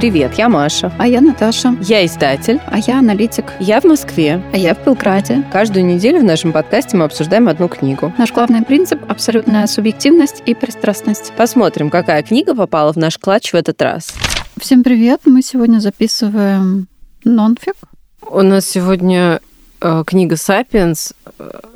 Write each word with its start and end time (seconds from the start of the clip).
Привет, 0.00 0.32
я 0.38 0.48
Маша. 0.48 0.90
А 0.98 1.06
я 1.06 1.20
Наташа. 1.20 1.76
Я 1.82 2.06
издатель. 2.06 2.58
А 2.68 2.78
я 2.78 3.00
аналитик. 3.00 3.44
Я 3.60 3.82
в 3.82 3.84
Москве. 3.84 4.42
А 4.50 4.56
я 4.56 4.74
в 4.74 4.82
Белграде. 4.82 5.44
Каждую 5.52 5.84
неделю 5.84 6.20
в 6.20 6.24
нашем 6.24 6.54
подкасте 6.54 6.96
мы 6.96 7.04
обсуждаем 7.04 7.48
одну 7.48 7.68
книгу. 7.68 8.10
Наш 8.16 8.32
главный 8.32 8.62
принцип– 8.62 8.98
абсолютная 9.10 9.66
субъективность 9.66 10.42
и 10.46 10.54
пристрастность. 10.54 11.34
Посмотрим, 11.36 11.90
какая 11.90 12.22
книга 12.22 12.54
попала 12.54 12.94
в 12.94 12.96
наш 12.96 13.18
клатч 13.18 13.52
в 13.52 13.54
этот 13.56 13.82
раз. 13.82 14.14
Всем 14.56 14.82
привет! 14.82 15.20
Мы 15.26 15.42
сегодня 15.42 15.80
записываем 15.80 16.88
нонфик. 17.24 17.74
У 18.22 18.40
нас 18.40 18.64
сегодня 18.64 19.40
э, 19.82 20.04
книга 20.06 20.36
«Сапиенс» 20.36 21.12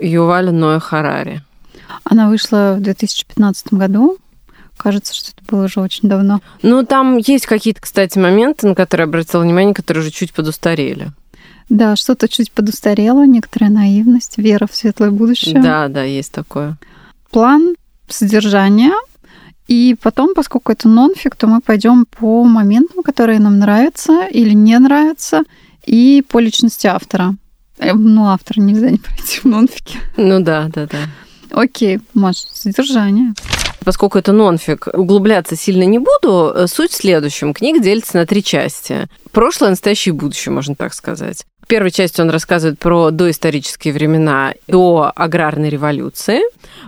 Юваля 0.01 0.51
Ноя 0.51 0.79
Харари. 0.79 1.43
Она 2.05 2.31
вышла 2.31 2.77
в 2.79 2.81
2015 2.81 3.75
году. 3.75 4.17
Кажется, 4.85 5.15
что 5.15 5.31
это 5.31 5.43
было 5.51 5.65
уже 5.65 5.81
очень 5.81 6.11
давно. 6.11 6.43
Ну, 6.61 6.85
там 6.85 7.17
есть 7.17 7.47
какие-то, 7.47 7.81
кстати, 7.81 8.19
моменты, 8.19 8.67
на 8.69 8.75
которые 8.75 9.07
я 9.07 9.09
обратила 9.09 9.41
внимание, 9.41 9.73
которые 9.73 10.03
уже 10.03 10.11
чуть 10.11 10.35
подустарели. 10.35 11.09
Да, 11.71 11.97
что-то 11.97 12.29
чуть 12.29 12.53
подустарело, 12.53 13.27
некоторая 13.27 13.71
наивность, 13.71 14.37
вера 14.37 14.67
в 14.71 14.77
светлое 14.77 15.11
будущее. 15.11 15.59
Да, 15.63 15.89
да, 15.89 16.03
есть 16.03 16.33
такое. 16.33 16.77
План, 17.31 17.77
содержание. 18.09 18.93
И 19.69 19.97
потом, 20.03 20.35
поскольку 20.35 20.71
это 20.73 20.87
нонфик, 20.87 21.35
то 21.35 21.47
мы 21.47 21.63
пойдем 21.63 22.05
по 22.05 22.45
моментам, 22.45 23.03
которые 23.03 23.39
нам 23.39 23.59
нравятся 23.59 24.27
или 24.27 24.53
не 24.53 24.79
нравятся, 24.79 25.45
и 25.87 26.23
по 26.29 26.41
личности 26.41 26.87
автора. 26.87 27.37
Э, 27.79 27.95
Ну, 27.95 28.27
автора 28.27 28.61
нельзя 28.61 28.91
не 28.91 28.99
пройти 28.99 29.41
в 29.41 29.47
нонфике. 29.47 29.97
Ну 30.19 30.41
да, 30.41 30.69
да, 30.71 30.87
да. 30.87 30.99
Окей, 31.51 32.01
Маш, 32.13 32.37
содержание. 32.53 33.33
Поскольку 33.85 34.19
это 34.19 34.33
нонфик, 34.33 34.89
углубляться 34.93 35.57
сильно 35.57 35.85
не 35.85 35.99
буду. 35.99 36.53
Э, 36.55 36.67
Суть 36.67 36.93
в 36.93 36.97
следующем. 36.97 37.53
Книга 37.53 37.81
делится 37.81 38.17
на 38.17 38.27
три 38.27 38.43
части. 38.43 39.09
Прошлое, 39.33 39.71
настоящее 39.71 40.15
и 40.15 40.19
будущее, 40.19 40.53
можно 40.53 40.75
так 40.75 40.95
сказать. 40.95 41.45
В 41.65 41.67
первой 41.67 41.91
части 41.91 42.21
он 42.21 42.29
рассказывает 42.29 42.79
про 42.79 43.11
доисторические 43.11 43.95
времена, 43.95 44.53
до 44.69 45.11
аграрной 45.17 45.71
революции. 45.71 46.41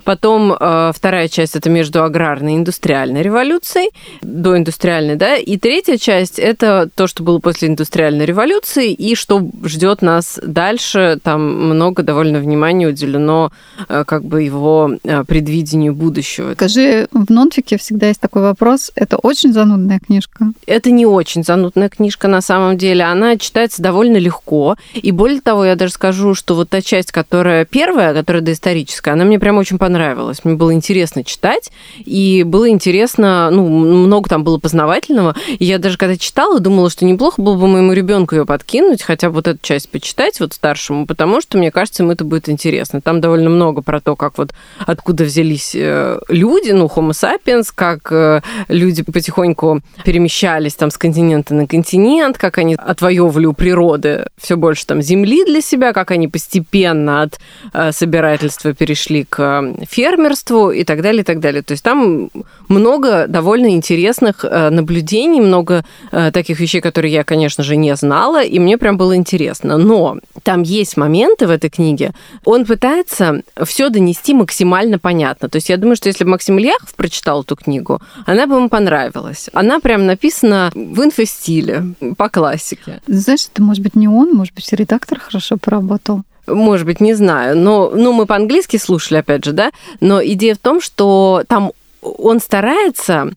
Потом 0.04 0.52
э, 0.52 0.92
вторая 0.94 1.28
часть 1.28 1.56
это 1.56 1.70
между 1.70 2.02
аграрной 2.02 2.52
и 2.52 2.56
индустриальной 2.56 3.22
революцией, 3.22 3.88
доиндустриальной, 4.20 5.16
да. 5.16 5.36
И 5.36 5.56
третья 5.56 5.96
часть 5.96 6.38
это 6.38 6.90
то, 6.94 7.06
что 7.06 7.22
было 7.22 7.38
после 7.38 7.68
индустриальной 7.68 8.26
революции 8.26 8.92
и 8.92 9.14
что 9.14 9.48
ждет 9.64 10.02
нас 10.02 10.38
дальше. 10.42 11.18
Там 11.22 11.70
много 11.70 12.02
довольно 12.02 12.38
внимания 12.38 12.88
уделено 12.88 13.52
э, 13.88 14.04
как 14.06 14.24
бы 14.26 14.42
его 14.42 14.90
э, 15.02 15.24
предвидению 15.24 15.94
будущего. 15.94 16.52
Скажи, 16.52 17.08
в 17.12 17.30
нонфике 17.30 17.78
всегда 17.78 18.08
есть 18.08 18.20
такой 18.20 18.42
вопрос. 18.42 18.92
Это 18.94 19.16
очень 19.16 19.54
занудная 19.54 20.00
книжка. 20.00 20.52
Это 20.66 20.90
не 20.90 21.06
очень 21.06 21.44
занудная 21.44 21.88
книжка 21.88 22.28
на 22.28 22.42
самом 22.42 22.76
деле. 22.76 23.04
Она 23.04 23.38
читается 23.38 23.80
довольно 23.80 24.18
легко. 24.18 24.65
И 24.94 25.12
более 25.12 25.40
того, 25.40 25.64
я 25.64 25.76
даже 25.76 25.92
скажу, 25.92 26.34
что 26.34 26.54
вот 26.54 26.70
та 26.70 26.82
часть, 26.82 27.12
которая 27.12 27.64
первая, 27.64 28.14
которая 28.14 28.42
доисторическая, 28.42 29.14
она 29.14 29.24
мне 29.24 29.38
прям 29.38 29.58
очень 29.58 29.78
понравилась. 29.78 30.44
Мне 30.44 30.54
было 30.54 30.72
интересно 30.72 31.24
читать. 31.24 31.70
И 31.98 32.42
было 32.44 32.68
интересно, 32.68 33.50
ну, 33.50 33.68
много 33.68 34.28
там 34.28 34.44
было 34.44 34.58
познавательного. 34.58 35.34
И 35.58 35.64
я 35.64 35.78
даже 35.78 35.98
когда 35.98 36.16
читала, 36.16 36.60
думала, 36.60 36.90
что 36.90 37.04
неплохо 37.04 37.40
было 37.40 37.56
бы 37.56 37.66
моему 37.66 37.92
ребенку 37.92 38.34
ее 38.34 38.46
подкинуть, 38.46 39.02
хотя 39.02 39.28
бы 39.28 39.36
вот 39.36 39.48
эту 39.48 39.58
часть 39.62 39.90
почитать, 39.90 40.40
вот 40.40 40.52
старшему, 40.52 41.06
потому 41.06 41.40
что, 41.40 41.58
мне 41.58 41.70
кажется, 41.70 42.02
ему 42.02 42.12
это 42.12 42.24
будет 42.24 42.48
интересно. 42.48 43.00
Там 43.00 43.20
довольно 43.20 43.50
много 43.50 43.82
про 43.82 44.00
то, 44.00 44.16
как 44.16 44.38
вот 44.38 44.52
откуда 44.78 45.24
взялись 45.24 45.74
э, 45.74 46.18
люди, 46.28 46.70
ну, 46.70 46.86
Homo 46.86 47.10
sapiens, 47.10 47.68
как 47.74 48.10
э, 48.10 48.40
люди 48.68 49.02
потихоньку 49.02 49.80
перемещались 50.04 50.74
там 50.74 50.90
с 50.90 50.98
континента 50.98 51.54
на 51.54 51.66
континент, 51.66 52.38
как 52.38 52.58
они 52.58 52.74
отвоевывали 52.74 53.46
у 53.46 53.52
природы 53.52 54.26
все 54.36 54.55
больше 54.56 54.86
там 54.86 55.02
земли 55.02 55.44
для 55.44 55.60
себя, 55.60 55.92
как 55.92 56.10
они 56.10 56.28
постепенно 56.28 57.22
от 57.22 57.38
э, 57.72 57.92
собирательства 57.92 58.74
перешли 58.74 59.24
к 59.24 59.40
э, 59.40 59.84
фермерству 59.88 60.70
и 60.70 60.84
так 60.84 61.02
далее, 61.02 61.22
и 61.22 61.24
так 61.24 61.40
далее. 61.40 61.62
То 61.62 61.72
есть 61.72 61.84
там 61.84 62.30
много 62.68 63.26
довольно 63.28 63.70
интересных 63.70 64.44
э, 64.44 64.70
наблюдений, 64.70 65.40
много 65.40 65.84
таких 66.32 66.60
вещей, 66.60 66.80
которые 66.80 67.12
я, 67.12 67.24
конечно 67.24 67.64
же, 67.64 67.76
не 67.76 67.94
знала, 67.96 68.42
и 68.42 68.58
мне 68.58 68.78
прям 68.78 68.96
было 68.96 69.16
интересно. 69.16 69.76
Но 69.76 70.18
там 70.46 70.62
есть 70.62 70.96
моменты 70.96 71.48
в 71.48 71.50
этой 71.50 71.68
книге, 71.68 72.12
он 72.44 72.64
пытается 72.66 73.42
все 73.64 73.88
донести 73.88 74.32
максимально 74.32 75.00
понятно. 75.00 75.48
То 75.48 75.56
есть 75.56 75.68
я 75.68 75.76
думаю, 75.76 75.96
что 75.96 76.08
если 76.08 76.22
бы 76.22 76.30
Максим 76.30 76.60
Ильяхов 76.60 76.94
прочитал 76.94 77.42
эту 77.42 77.56
книгу, 77.56 78.00
она 78.26 78.46
бы 78.46 78.54
ему 78.54 78.68
понравилась. 78.68 79.50
Она 79.52 79.80
прям 79.80 80.06
написана 80.06 80.70
в 80.72 81.02
инфостиле, 81.02 81.82
по 82.16 82.28
классике. 82.28 83.00
Знаешь, 83.08 83.48
это 83.52 83.60
может 83.60 83.82
быть 83.82 83.96
не 83.96 84.06
он, 84.06 84.34
может 84.34 84.54
быть, 84.54 84.72
редактор 84.72 85.18
хорошо 85.18 85.56
поработал. 85.56 86.22
Может 86.46 86.86
быть, 86.86 87.00
не 87.00 87.14
знаю. 87.14 87.58
Но 87.58 87.90
ну, 87.90 88.12
мы 88.12 88.24
по-английски 88.24 88.76
слушали, 88.76 89.18
опять 89.18 89.44
же, 89.44 89.50
да? 89.50 89.72
Но 89.98 90.22
идея 90.22 90.54
в 90.54 90.58
том, 90.58 90.80
что 90.80 91.42
там 91.48 91.72
он 92.18 92.40
старается 92.40 93.30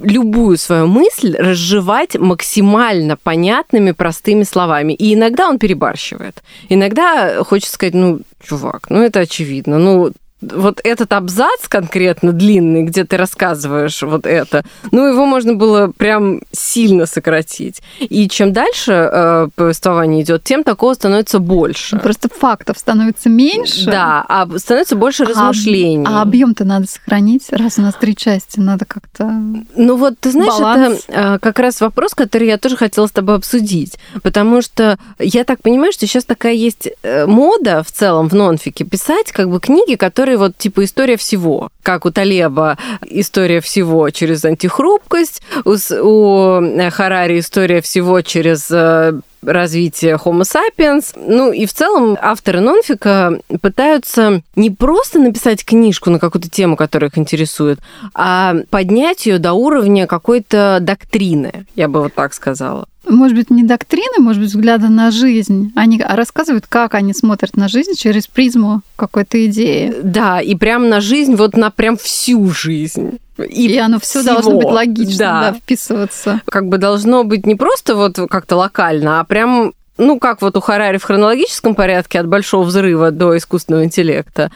любую 0.00 0.56
свою 0.56 0.86
мысль 0.86 1.36
разжевать 1.36 2.16
максимально 2.16 3.16
понятными, 3.16 3.92
простыми 3.92 4.44
словами. 4.44 4.92
И 4.92 5.14
иногда 5.14 5.48
он 5.48 5.58
перебарщивает. 5.58 6.42
Иногда 6.68 7.42
хочется 7.44 7.74
сказать, 7.74 7.94
ну, 7.94 8.20
чувак, 8.42 8.90
ну 8.90 9.00
это 9.02 9.20
очевидно. 9.20 9.78
Ну, 9.78 10.12
вот 10.42 10.80
этот 10.84 11.12
абзац 11.12 11.66
конкретно 11.68 12.32
длинный, 12.32 12.82
где 12.82 13.04
ты 13.04 13.16
рассказываешь 13.16 14.02
вот 14.02 14.26
это, 14.26 14.64
ну, 14.92 15.06
его 15.08 15.24
можно 15.24 15.54
было 15.54 15.92
прям 15.96 16.40
сильно 16.52 17.06
сократить. 17.06 17.80
И 18.00 18.28
чем 18.28 18.52
дальше 18.52 18.92
э, 18.92 19.48
повествование 19.54 20.22
идет, 20.22 20.44
тем 20.44 20.62
такого 20.62 20.94
становится 20.94 21.38
больше. 21.38 21.98
Просто 21.98 22.28
фактов 22.28 22.78
становится 22.78 23.28
меньше. 23.28 23.86
Да, 23.86 24.24
а 24.28 24.46
становится 24.58 24.96
больше 24.96 25.24
размышлений. 25.24 26.04
А, 26.06 26.20
а 26.20 26.22
объем-то 26.22 26.64
надо 26.64 26.86
сохранить, 26.86 27.46
раз 27.50 27.78
у 27.78 27.82
нас 27.82 27.94
три 27.94 28.14
части, 28.14 28.60
надо 28.60 28.84
как-то. 28.84 29.32
Ну 29.74 29.96
вот, 29.96 30.18
ты 30.20 30.30
знаешь, 30.32 30.58
баланс. 30.58 31.04
это 31.08 31.36
э, 31.36 31.38
как 31.38 31.58
раз 31.58 31.80
вопрос, 31.80 32.14
который 32.14 32.48
я 32.48 32.58
тоже 32.58 32.76
хотела 32.76 33.06
с 33.06 33.12
тобой 33.12 33.36
обсудить. 33.36 33.98
Потому 34.22 34.60
что 34.60 34.98
я 35.18 35.44
так 35.44 35.62
понимаю, 35.62 35.92
что 35.92 36.06
сейчас 36.06 36.24
такая 36.24 36.52
есть 36.52 36.88
э, 37.02 37.26
мода 37.26 37.82
в 37.82 37.90
целом 37.90 38.28
в 38.28 38.34
нонфике 38.34 38.84
писать 38.84 39.32
как 39.32 39.48
бы 39.48 39.60
книги, 39.60 39.94
которые 39.94 40.25
вот 40.34 40.56
типа 40.58 40.84
история 40.84 41.16
всего. 41.16 41.70
Как 41.86 42.04
у 42.04 42.10
Талеба 42.10 42.76
история 43.02 43.60
всего 43.60 44.10
через 44.10 44.44
антихрупкость, 44.44 45.40
у, 45.64 45.76
у 46.02 46.90
Харари 46.90 47.38
история 47.38 47.80
всего 47.80 48.22
через 48.22 48.68
э, 48.72 49.20
развитие 49.40 50.16
Homo 50.16 50.42
sapiens. 50.42 51.16
Ну 51.16 51.52
и 51.52 51.64
в 51.64 51.72
целом 51.72 52.18
авторы 52.20 52.58
нонфика 52.58 53.38
пытаются 53.60 54.42
не 54.56 54.70
просто 54.70 55.20
написать 55.20 55.64
книжку 55.64 56.10
на 56.10 56.18
какую-то 56.18 56.50
тему, 56.50 56.74
которая 56.74 57.08
их 57.08 57.18
интересует, 57.18 57.78
а 58.14 58.56
поднять 58.70 59.26
ее 59.26 59.38
до 59.38 59.52
уровня 59.52 60.08
какой-то 60.08 60.78
доктрины, 60.80 61.66
я 61.76 61.86
бы 61.86 62.00
вот 62.00 62.14
так 62.14 62.34
сказала. 62.34 62.88
Может 63.08 63.36
быть, 63.36 63.50
не 63.50 63.62
доктрины, 63.62 64.18
может 64.18 64.42
быть, 64.42 64.50
взгляда 64.50 64.88
на 64.88 65.12
жизнь. 65.12 65.72
Они 65.76 66.02
рассказывают, 66.02 66.66
как 66.68 66.94
они 66.94 67.14
смотрят 67.14 67.56
на 67.56 67.68
жизнь 67.68 67.92
через 67.96 68.26
призму 68.26 68.82
какой-то 68.96 69.46
идеи. 69.46 69.94
Да, 70.02 70.40
и 70.40 70.56
прям 70.56 70.88
на 70.88 71.00
жизнь, 71.00 71.36
вот 71.36 71.56
на 71.56 71.70
прям 71.76 71.96
всю 71.96 72.50
жизнь. 72.50 73.18
И, 73.38 73.68
И 73.68 73.76
оно 73.78 74.00
все 74.00 74.20
всего. 74.20 74.34
должно 74.34 74.56
быть 74.56 74.66
логично, 74.66 75.18
Да. 75.18 75.40
да, 75.40 75.52
вписываться. 75.52 76.40
как 76.46 76.68
бы 76.68 76.78
должно 76.78 77.22
быть 77.24 77.46
не 77.46 77.54
просто 77.54 77.94
вот 77.94 78.18
как-то 78.30 78.56
локально, 78.56 79.20
а 79.20 79.24
прям 79.24 79.72
ну, 79.98 80.18
как 80.18 80.42
вот 80.42 80.56
у 80.56 80.60
Харари 80.60 80.98
в 80.98 81.04
хронологическом 81.04 81.74
порядке 81.74 82.20
от 82.20 82.26
большого 82.28 82.64
взрыва 82.64 83.10
до 83.10 83.34
искусственного 83.36 83.84
интеллекта. 83.84 84.50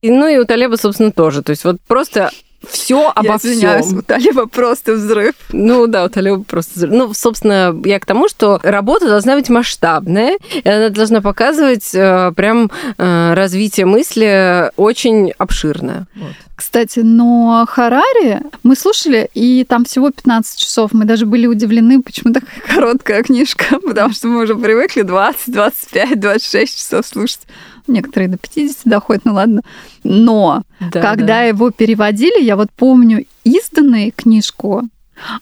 И, 0.00 0.10
ну, 0.10 0.26
и 0.26 0.38
у 0.38 0.44
Талеба, 0.46 0.76
собственно, 0.76 1.12
тоже. 1.12 1.42
То 1.42 1.50
есть 1.50 1.64
вот 1.64 1.76
просто 1.86 2.30
все 2.68 3.12
обо 3.14 3.38
всем. 3.38 3.98
у 3.98 4.02
Талиба 4.02 4.46
просто 4.46 4.94
взрыв. 4.94 5.34
Ну 5.52 5.86
да, 5.86 6.04
у 6.04 6.08
Талеба 6.08 6.42
просто... 6.42 6.72
взрыв. 6.74 6.92
Ну, 6.92 7.14
собственно, 7.14 7.76
я 7.84 8.00
к 8.00 8.06
тому, 8.06 8.28
что 8.28 8.58
работа 8.62 9.06
должна 9.08 9.36
быть 9.36 9.48
масштабная, 9.48 10.38
и 10.52 10.68
она 10.68 10.88
должна 10.88 11.20
показывать 11.20 11.94
э, 11.94 12.32
прям 12.34 12.70
э, 12.98 13.34
развитие 13.34 13.86
мысли 13.86 14.70
очень 14.76 15.32
обширное. 15.38 16.06
Вот. 16.14 16.32
Кстати, 16.56 17.00
но 17.00 17.66
Харари 17.68 18.40
мы 18.62 18.76
слушали, 18.76 19.28
и 19.34 19.64
там 19.64 19.84
всего 19.84 20.10
15 20.10 20.58
часов. 20.58 20.92
Мы 20.94 21.04
даже 21.04 21.26
были 21.26 21.46
удивлены, 21.46 22.00
почему 22.00 22.32
такая 22.32 22.60
короткая 22.66 23.22
книжка, 23.22 23.78
потому 23.86 24.14
что 24.14 24.28
мы 24.28 24.42
уже 24.42 24.56
привыкли 24.56 25.02
20, 25.02 25.52
25, 25.52 26.18
26 26.18 26.78
часов 26.78 27.06
слушать. 27.06 27.40
Некоторые 27.86 28.28
до 28.28 28.36
50 28.38 28.78
доходят, 28.84 29.24
ну 29.24 29.34
ладно. 29.34 29.62
Но 30.04 30.62
Да, 30.80 31.00
когда 31.00 31.26
да. 31.26 31.42
его 31.42 31.70
переводили, 31.70 32.42
я 32.42 32.56
вот 32.56 32.68
помню 32.76 33.24
изданную 33.44 34.12
книжку, 34.14 34.82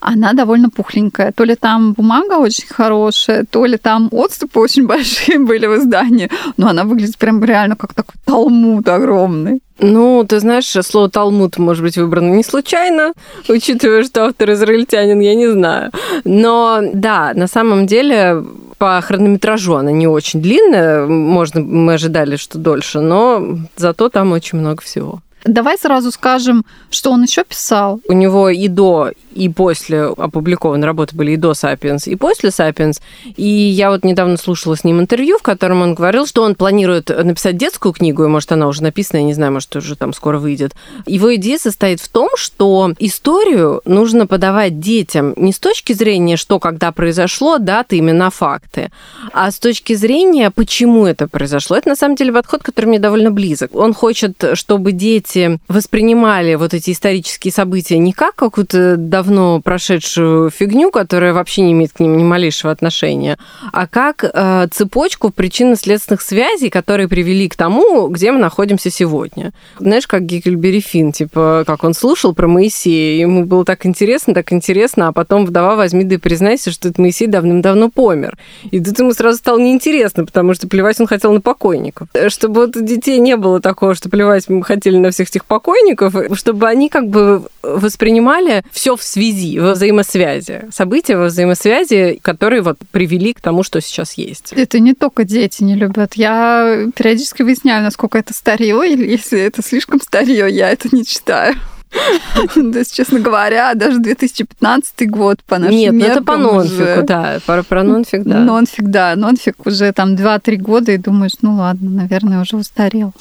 она 0.00 0.32
довольно 0.34 0.70
пухленькая. 0.70 1.32
То 1.32 1.44
ли 1.44 1.56
там 1.56 1.94
бумага 1.94 2.34
очень 2.34 2.66
хорошая, 2.68 3.44
то 3.50 3.64
ли 3.66 3.76
там 3.76 4.08
отступы 4.12 4.60
очень 4.60 4.86
большие 4.86 5.38
были 5.38 5.66
в 5.66 5.76
издании. 5.78 6.30
Но 6.56 6.68
она 6.68 6.84
выглядит 6.84 7.18
прям 7.18 7.42
реально 7.44 7.76
как 7.76 7.92
такой 7.94 8.14
талмуд 8.24 8.88
огромный. 8.88 9.60
Ну, 9.80 10.24
ты 10.28 10.38
знаешь, 10.38 10.66
слово 10.66 11.10
«талмуд» 11.10 11.58
может 11.58 11.82
быть 11.82 11.98
выбрано 11.98 12.32
не 12.34 12.44
случайно, 12.44 13.12
учитывая, 13.48 14.04
что 14.04 14.26
автор 14.26 14.52
израильтянин, 14.52 15.18
я 15.18 15.34
не 15.34 15.50
знаю. 15.50 15.90
Но 16.24 16.80
да, 16.94 17.32
на 17.34 17.48
самом 17.48 17.88
деле 17.88 18.44
по 18.78 19.00
хронометражу 19.00 19.74
она 19.74 19.92
не 19.92 20.06
очень 20.06 20.40
длинная, 20.40 21.06
можно, 21.06 21.60
мы 21.60 21.94
ожидали, 21.94 22.36
что 22.36 22.58
дольше, 22.58 23.00
но 23.00 23.58
зато 23.76 24.08
там 24.08 24.32
очень 24.32 24.58
много 24.58 24.82
всего. 24.82 25.20
Давай 25.44 25.76
сразу 25.76 26.10
скажем, 26.10 26.64
что 26.90 27.10
он 27.10 27.22
еще 27.22 27.44
писал. 27.44 28.00
У 28.08 28.12
него 28.14 28.48
и 28.48 28.66
до, 28.68 29.10
и 29.34 29.48
после 29.48 30.04
опубликованной 30.04 30.86
работы 30.86 31.16
были 31.16 31.32
и 31.32 31.36
до 31.36 31.54
«Сапиенс», 31.54 32.06
и 32.06 32.16
после 32.16 32.50
«Сапиенс». 32.50 33.00
И 33.36 33.48
я 33.48 33.90
вот 33.90 34.04
недавно 34.04 34.36
слушала 34.36 34.76
с 34.76 34.84
ним 34.84 35.00
интервью, 35.00 35.38
в 35.38 35.42
котором 35.42 35.82
он 35.82 35.94
говорил, 35.94 36.26
что 36.26 36.42
он 36.42 36.54
планирует 36.54 37.08
написать 37.08 37.56
детскую 37.56 37.92
книгу, 37.92 38.24
и, 38.24 38.28
может, 38.28 38.52
она 38.52 38.68
уже 38.68 38.82
написана, 38.82 39.18
я 39.18 39.24
не 39.24 39.34
знаю, 39.34 39.52
может, 39.52 39.74
уже 39.76 39.96
там 39.96 40.12
скоро 40.12 40.38
выйдет. 40.38 40.72
Его 41.06 41.34
идея 41.36 41.58
состоит 41.58 42.00
в 42.00 42.08
том, 42.08 42.30
что 42.36 42.92
историю 42.98 43.80
нужно 43.84 44.26
подавать 44.26 44.80
детям 44.80 45.34
не 45.36 45.52
с 45.52 45.58
точки 45.58 45.92
зрения, 45.92 46.36
что 46.36 46.58
когда 46.58 46.92
произошло, 46.92 47.58
даты, 47.58 47.98
имена, 47.98 48.30
факты, 48.30 48.90
а 49.32 49.50
с 49.50 49.58
точки 49.58 49.94
зрения, 49.94 50.50
почему 50.50 51.06
это 51.06 51.28
произошло. 51.28 51.76
Это, 51.76 51.88
на 51.88 51.96
самом 51.96 52.16
деле, 52.16 52.32
подход, 52.32 52.62
который 52.62 52.86
мне 52.86 52.98
довольно 52.98 53.30
близок. 53.30 53.74
Он 53.74 53.94
хочет, 53.94 54.42
чтобы 54.54 54.92
дети 54.92 55.58
воспринимали 55.68 56.54
вот 56.54 56.74
эти 56.74 56.90
исторические 56.90 57.52
события 57.52 57.98
не 57.98 58.12
как 58.12 58.34
какую-то 58.34 58.96
давно 59.24 59.60
прошедшую 59.60 60.50
фигню, 60.50 60.90
которая 60.90 61.32
вообще 61.32 61.62
не 61.62 61.72
имеет 61.72 61.92
к 61.92 62.00
ним 62.00 62.16
ни 62.16 62.22
малейшего 62.22 62.72
отношения, 62.72 63.38
а 63.72 63.86
как 63.86 64.24
э, 64.24 64.66
цепочку 64.70 65.30
причинно-следственных 65.30 66.20
связей, 66.20 66.68
которые 66.68 67.08
привели 67.08 67.48
к 67.48 67.56
тому, 67.56 68.08
где 68.08 68.32
мы 68.32 68.38
находимся 68.38 68.90
сегодня. 68.90 69.52
Знаешь, 69.78 70.06
как 70.06 70.26
Геккельбери 70.26 70.80
Финн, 70.80 71.12
типа, 71.12 71.64
как 71.66 71.84
он 71.84 71.94
слушал 71.94 72.34
про 72.34 72.48
Моисея, 72.48 73.20
ему 73.20 73.44
было 73.44 73.64
так 73.64 73.86
интересно, 73.86 74.34
так 74.34 74.52
интересно, 74.52 75.08
а 75.08 75.12
потом 75.12 75.46
вдова 75.46 75.76
возьми 75.76 76.04
да 76.04 76.16
и 76.16 76.18
признайся, 76.18 76.70
что 76.70 76.88
этот 76.88 76.98
Моисей 76.98 77.26
давным-давно 77.26 77.88
помер. 77.90 78.36
И 78.70 78.80
тут 78.80 78.98
ему 78.98 79.14
сразу 79.14 79.38
стало 79.38 79.58
неинтересно, 79.58 80.26
потому 80.26 80.54
что 80.54 80.68
плевать 80.68 81.00
он 81.00 81.06
хотел 81.06 81.32
на 81.32 81.40
покойников. 81.40 82.08
Чтобы 82.28 82.66
вот 82.66 82.76
у 82.76 82.80
детей 82.82 83.18
не 83.18 83.36
было 83.36 83.60
такого, 83.60 83.94
что 83.94 84.10
плевать 84.10 84.48
мы 84.48 84.62
хотели 84.62 84.98
на 84.98 85.10
всех 85.10 85.28
этих 85.28 85.46
покойников, 85.46 86.14
чтобы 86.34 86.68
они 86.68 86.88
как 86.88 87.08
бы 87.08 87.42
воспринимали 87.62 88.62
все 88.70 88.96
в 88.96 89.02
связи, 89.14 89.58
во 89.58 89.72
взаимосвязи. 89.72 90.68
События 90.72 91.16
во 91.16 91.26
взаимосвязи, 91.26 92.18
которые 92.22 92.62
вот 92.62 92.78
привели 92.90 93.32
к 93.32 93.40
тому, 93.40 93.62
что 93.62 93.80
сейчас 93.80 94.14
есть. 94.14 94.52
Это 94.52 94.80
не 94.80 94.94
только 94.94 95.24
дети 95.24 95.62
не 95.62 95.76
любят. 95.76 96.14
Я 96.14 96.86
периодически 96.94 97.42
выясняю, 97.42 97.82
насколько 97.82 98.18
это 98.18 98.34
старье, 98.34 98.80
или 98.86 99.08
если 99.08 99.40
это 99.40 99.62
слишком 99.62 100.00
старье, 100.00 100.48
я 100.50 100.70
это 100.70 100.88
не 100.94 101.04
читаю. 101.04 101.54
То 102.54 102.78
есть, 102.78 102.94
честно 102.94 103.20
говоря, 103.20 103.72
даже 103.74 104.00
2015 104.00 105.08
год 105.08 105.38
по 105.46 105.58
нашим 105.58 105.76
Нет, 105.76 105.92
меркам 105.92 106.08
ну 106.08 106.16
это 106.16 106.24
по 106.24 106.36
нонфику, 106.36 106.82
уже... 106.82 107.02
да, 107.02 107.38
про, 107.46 107.62
про 107.62 107.82
нонфик, 107.84 108.22
да. 108.24 108.40
Нонфик, 108.40 108.84
да, 108.86 109.14
нонфик 109.14 109.64
уже 109.64 109.92
там 109.92 110.14
2-3 110.14 110.56
года, 110.56 110.92
и 110.92 110.98
думаешь, 110.98 111.34
ну 111.40 111.54
ладно, 111.54 111.88
наверное, 111.90 112.40
уже 112.40 112.56
устарел. 112.56 113.12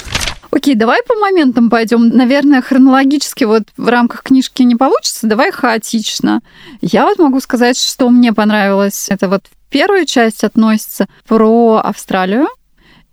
Окей, 0.55 0.75
давай 0.75 1.01
по 1.01 1.15
моментам 1.15 1.67
пойдем. 1.71 2.09
Наверное, 2.09 2.61
хронологически 2.61 3.44
вот 3.44 3.63
в 3.75 3.88
рамках 3.88 4.21
книжки 4.21 4.61
не 4.61 4.75
получится, 4.75 5.25
давай 5.25 5.51
хаотично. 5.51 6.41
Я 6.79 7.05
вот 7.05 7.17
могу 7.17 7.39
сказать, 7.39 7.75
что 7.75 8.07
мне 8.11 8.33
понравилось. 8.33 9.07
Это 9.09 9.29
вот 9.29 9.45
первая 9.71 10.05
часть 10.05 10.44
относится 10.44 11.07
про 11.27 11.81
Австралию, 11.83 12.47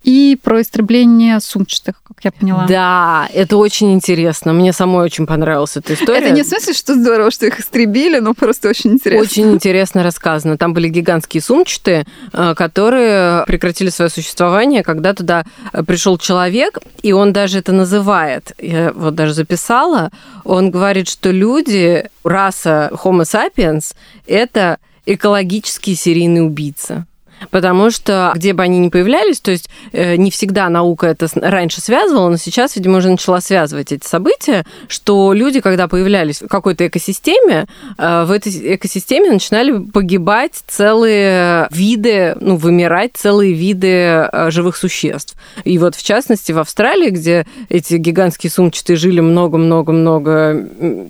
и 0.03 0.37
про 0.41 0.61
истребление 0.61 1.39
сумчатых, 1.39 2.01
как 2.03 2.17
я 2.23 2.31
поняла. 2.31 2.65
Да, 2.67 3.29
это 3.33 3.57
очень 3.57 3.93
интересно. 3.93 4.51
Мне 4.51 4.73
самой 4.73 5.05
очень 5.05 5.27
понравилась 5.27 5.77
эта 5.77 5.93
история. 5.93 6.19
Это 6.19 6.31
не 6.31 6.41
в 6.41 6.47
смысле, 6.47 6.73
что 6.73 6.95
здорово, 6.95 7.29
что 7.29 7.45
их 7.45 7.59
истребили, 7.59 8.19
но 8.19 8.33
просто 8.33 8.69
очень 8.69 8.93
интересно. 8.93 9.21
Очень 9.21 9.51
интересно 9.53 10.03
рассказано. 10.03 10.57
Там 10.57 10.73
были 10.73 10.89
гигантские 10.89 11.41
сумчатые, 11.41 12.05
э, 12.33 12.55
которые 12.55 13.45
прекратили 13.45 13.89
свое 13.89 14.09
существование, 14.09 14.83
когда 14.83 15.13
туда 15.13 15.45
э, 15.71 15.83
пришел 15.83 16.17
человек, 16.17 16.79
и 17.03 17.11
он 17.11 17.31
даже 17.31 17.59
это 17.59 17.71
называет. 17.71 18.53
Я 18.57 18.91
вот 18.93 19.13
даже 19.13 19.33
записала. 19.35 20.09
Он 20.43 20.71
говорит, 20.71 21.07
что 21.07 21.29
люди, 21.29 22.09
раса 22.23 22.89
Homo 23.03 23.21
sapiens, 23.21 23.93
это 24.25 24.77
экологический 25.05 25.95
серийный 25.95 26.43
убийца 26.43 27.05
потому 27.49 27.91
что 27.91 28.31
где 28.35 28.53
бы 28.53 28.63
они 28.63 28.79
ни 28.79 28.89
появлялись, 28.89 29.39
то 29.39 29.51
есть 29.51 29.69
э, 29.91 30.15
не 30.15 30.31
всегда 30.31 30.69
наука 30.69 31.07
это 31.07 31.27
раньше 31.35 31.81
связывала, 31.81 32.29
но 32.29 32.37
сейчас, 32.37 32.75
видимо, 32.75 32.97
уже 32.97 33.09
начала 33.09 33.41
связывать 33.41 33.91
эти 33.91 34.05
события, 34.05 34.65
что 34.87 35.33
люди, 35.33 35.61
когда 35.61 35.87
появлялись 35.87 36.41
в 36.41 36.47
какой-то 36.47 36.87
экосистеме, 36.87 37.65
э, 37.97 38.23
в 38.25 38.31
этой 38.31 38.75
экосистеме 38.75 39.31
начинали 39.31 39.83
погибать 39.83 40.63
целые 40.67 41.67
виды, 41.71 42.35
ну, 42.39 42.55
вымирать 42.55 43.11
целые 43.15 43.53
виды 43.53 43.87
э, 43.87 44.51
живых 44.51 44.75
существ. 44.75 45.35
И 45.63 45.77
вот, 45.77 45.95
в 45.95 46.03
частности, 46.03 46.51
в 46.51 46.59
Австралии, 46.59 47.09
где 47.09 47.45
эти 47.69 47.95
гигантские 47.95 48.51
сумчатые 48.51 48.97
жили 48.97 49.21
много-много-много 49.21 50.67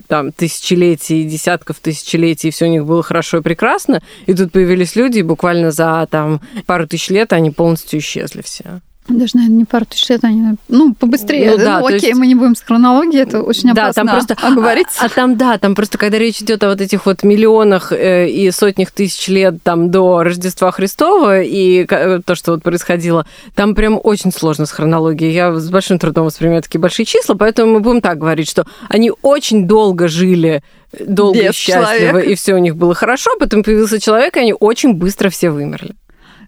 там 0.08 0.32
тысячелетий, 0.32 1.24
десятков 1.24 1.78
тысячелетий, 1.80 2.48
и 2.48 2.52
все 2.52 2.66
у 2.66 2.68
них 2.68 2.84
было 2.84 3.02
хорошо 3.02 3.38
и 3.38 3.42
прекрасно, 3.42 4.02
и 4.26 4.34
тут 4.34 4.52
появились 4.52 4.96
люди, 4.96 5.18
и 5.18 5.22
буквально 5.22 5.70
за 5.70 6.06
там 6.10 6.21
там 6.22 6.40
пару 6.66 6.86
тысяч 6.86 7.08
лет 7.10 7.32
они 7.32 7.50
полностью 7.50 7.98
исчезли 7.98 8.42
все. 8.42 8.80
Даже, 9.08 9.32
наверное, 9.34 9.58
не 9.58 9.64
пару 9.64 9.84
тысяч 9.84 10.08
лет, 10.10 10.22
они, 10.22 10.56
ну, 10.68 10.94
побыстрее. 10.94 11.50
Ну, 11.50 11.58
да, 11.58 11.80
ну, 11.80 11.86
окей, 11.86 12.10
есть... 12.10 12.14
мы 12.14 12.28
не 12.28 12.36
будем 12.36 12.54
с 12.54 12.60
хронологией, 12.60 13.22
это 13.22 13.42
очень 13.42 13.70
опасно 13.70 13.74
да, 13.74 13.92
там 13.92 14.08
просто, 14.08 14.36
оговориться. 14.40 15.02
А, 15.02 15.06
а 15.06 15.08
там, 15.08 15.36
да, 15.36 15.58
там 15.58 15.74
просто, 15.74 15.98
когда 15.98 16.18
речь 16.18 16.40
идет 16.40 16.62
о 16.62 16.68
вот 16.68 16.80
этих 16.80 17.04
вот 17.04 17.24
миллионах 17.24 17.90
э, 17.90 18.28
и 18.28 18.48
сотнях 18.52 18.92
тысяч 18.92 19.26
лет 19.26 19.56
там 19.64 19.90
до 19.90 20.22
Рождества 20.22 20.70
Христова 20.70 21.42
и 21.42 21.84
то, 21.84 22.34
что 22.36 22.52
вот 22.52 22.62
происходило, 22.62 23.26
там 23.56 23.74
прям 23.74 23.98
очень 24.00 24.30
сложно 24.30 24.66
с 24.66 24.70
хронологией. 24.70 25.32
Я 25.32 25.52
с 25.52 25.68
большим 25.68 25.98
трудом 25.98 26.26
воспринимаю 26.26 26.62
такие 26.62 26.80
большие 26.80 27.04
числа, 27.04 27.34
поэтому 27.34 27.72
мы 27.72 27.80
будем 27.80 28.02
так 28.02 28.18
говорить, 28.18 28.48
что 28.48 28.66
они 28.88 29.10
очень 29.22 29.66
долго 29.66 30.06
жили 30.06 30.62
долго 30.98 31.42
Без 31.42 31.50
и 31.50 31.52
счастливо, 31.54 31.86
человека. 31.86 32.18
и 32.18 32.34
все 32.34 32.54
у 32.54 32.58
них 32.58 32.76
было 32.76 32.94
хорошо, 32.94 33.30
потом 33.38 33.62
появился 33.64 33.98
человек, 33.98 34.36
и 34.36 34.40
они 34.40 34.54
очень 34.58 34.94
быстро 34.94 35.30
все 35.30 35.50
вымерли. 35.50 35.94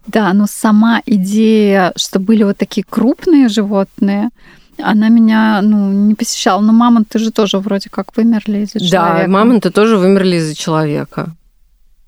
Да, 0.07 0.33
но 0.33 0.45
сама 0.47 1.01
идея, 1.05 1.93
что 1.95 2.19
были 2.19 2.43
вот 2.43 2.57
такие 2.57 2.85
крупные 2.87 3.49
животные, 3.49 4.29
она 4.77 5.09
меня 5.09 5.61
ну, 5.61 5.91
не 5.91 6.15
посещала. 6.15 6.61
Но 6.61 6.73
мамонты 6.73 7.19
же 7.19 7.31
тоже 7.31 7.59
вроде 7.59 7.89
как 7.89 8.15
вымерли 8.15 8.59
из-за 8.59 8.79
да, 8.79 8.85
человека. 8.85 9.21
Да, 9.21 9.27
мамонты 9.27 9.69
тоже 9.71 9.97
вымерли 9.97 10.37
из-за 10.37 10.55
человека. 10.55 11.35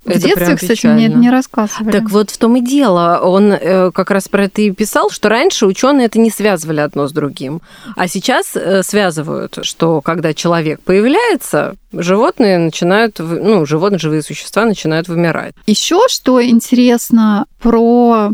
В 0.07 0.09
это 0.09 0.21
детстве, 0.21 0.55
кстати, 0.55 0.87
мне 0.87 1.07
это 1.07 1.17
не 1.17 1.29
рассказывали. 1.29 1.91
Так 1.91 2.09
вот 2.09 2.29
в 2.29 2.37
том 2.37 2.55
и 2.55 2.61
дело. 2.61 3.19
Он 3.21 3.51
э, 3.51 3.91
как 3.91 4.09
раз 4.09 4.29
про 4.29 4.45
это 4.45 4.61
и 4.61 4.71
писал, 4.71 5.09
что 5.09 5.27
раньше 5.27 5.65
ученые 5.65 6.07
это 6.07 6.17
не 6.17 6.29
связывали 6.29 6.79
одно 6.79 7.07
с 7.07 7.11
другим. 7.11 7.61
А 7.95 8.07
сейчас 8.07 8.55
э, 8.55 8.83
связывают, 8.83 9.59
что 9.63 9.99
когда 10.01 10.33
человек 10.33 10.79
появляется, 10.81 11.75
животные 11.91 12.57
начинают, 12.57 13.19
ну, 13.19 13.65
животные, 13.65 13.99
живые 13.99 14.21
существа 14.21 14.65
начинают 14.65 15.09
вымирать. 15.09 15.53
Еще 15.65 15.99
что 16.07 16.41
интересно 16.41 17.45
про 17.61 18.31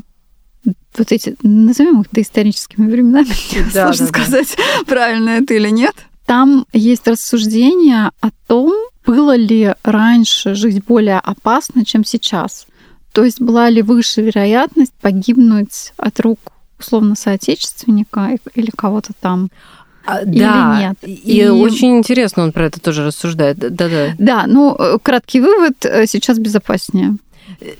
вот 0.97 1.11
эти, 1.11 1.35
назовем 1.41 2.01
их 2.01 2.07
доисторическими 2.11 2.89
временами, 2.89 3.33
да, 3.73 3.85
сложно 3.87 4.05
да, 4.05 4.19
сказать, 4.19 4.55
да. 4.55 4.63
правильно 4.85 5.29
это 5.31 5.55
или 5.55 5.69
нет. 5.69 5.95
Там 6.27 6.65
есть 6.71 7.07
рассуждение 7.07 8.11
о 8.21 8.29
том, 8.47 8.71
было 9.05 9.35
ли 9.35 9.73
раньше 9.83 10.55
жить 10.55 10.83
более 10.83 11.19
опасно, 11.19 11.85
чем 11.85 12.03
сейчас. 12.05 12.67
То 13.11 13.23
есть 13.23 13.39
была 13.39 13.69
ли 13.69 13.81
выше 13.81 14.21
вероятность 14.21 14.93
погибнуть 15.01 15.93
от 15.97 16.19
рук 16.19 16.39
условно 16.79 17.15
соотечественника 17.15 18.37
или 18.55 18.71
кого-то 18.75 19.13
там. 19.19 19.49
А, 20.05 20.21
или 20.21 20.39
да, 20.39 20.79
нет. 20.79 20.97
И, 21.03 21.13
и 21.13 21.47
очень 21.47 21.97
интересно 21.97 22.43
он 22.43 22.51
про 22.51 22.65
это 22.65 22.81
тоже 22.81 23.05
рассуждает. 23.05 23.57
Да-да. 23.57 24.15
Да, 24.17 24.45
ну, 24.47 24.75
э, 24.77 24.97
краткий 25.01 25.39
вывод, 25.39 25.85
э, 25.85 26.05
сейчас 26.07 26.39
безопаснее. 26.39 27.17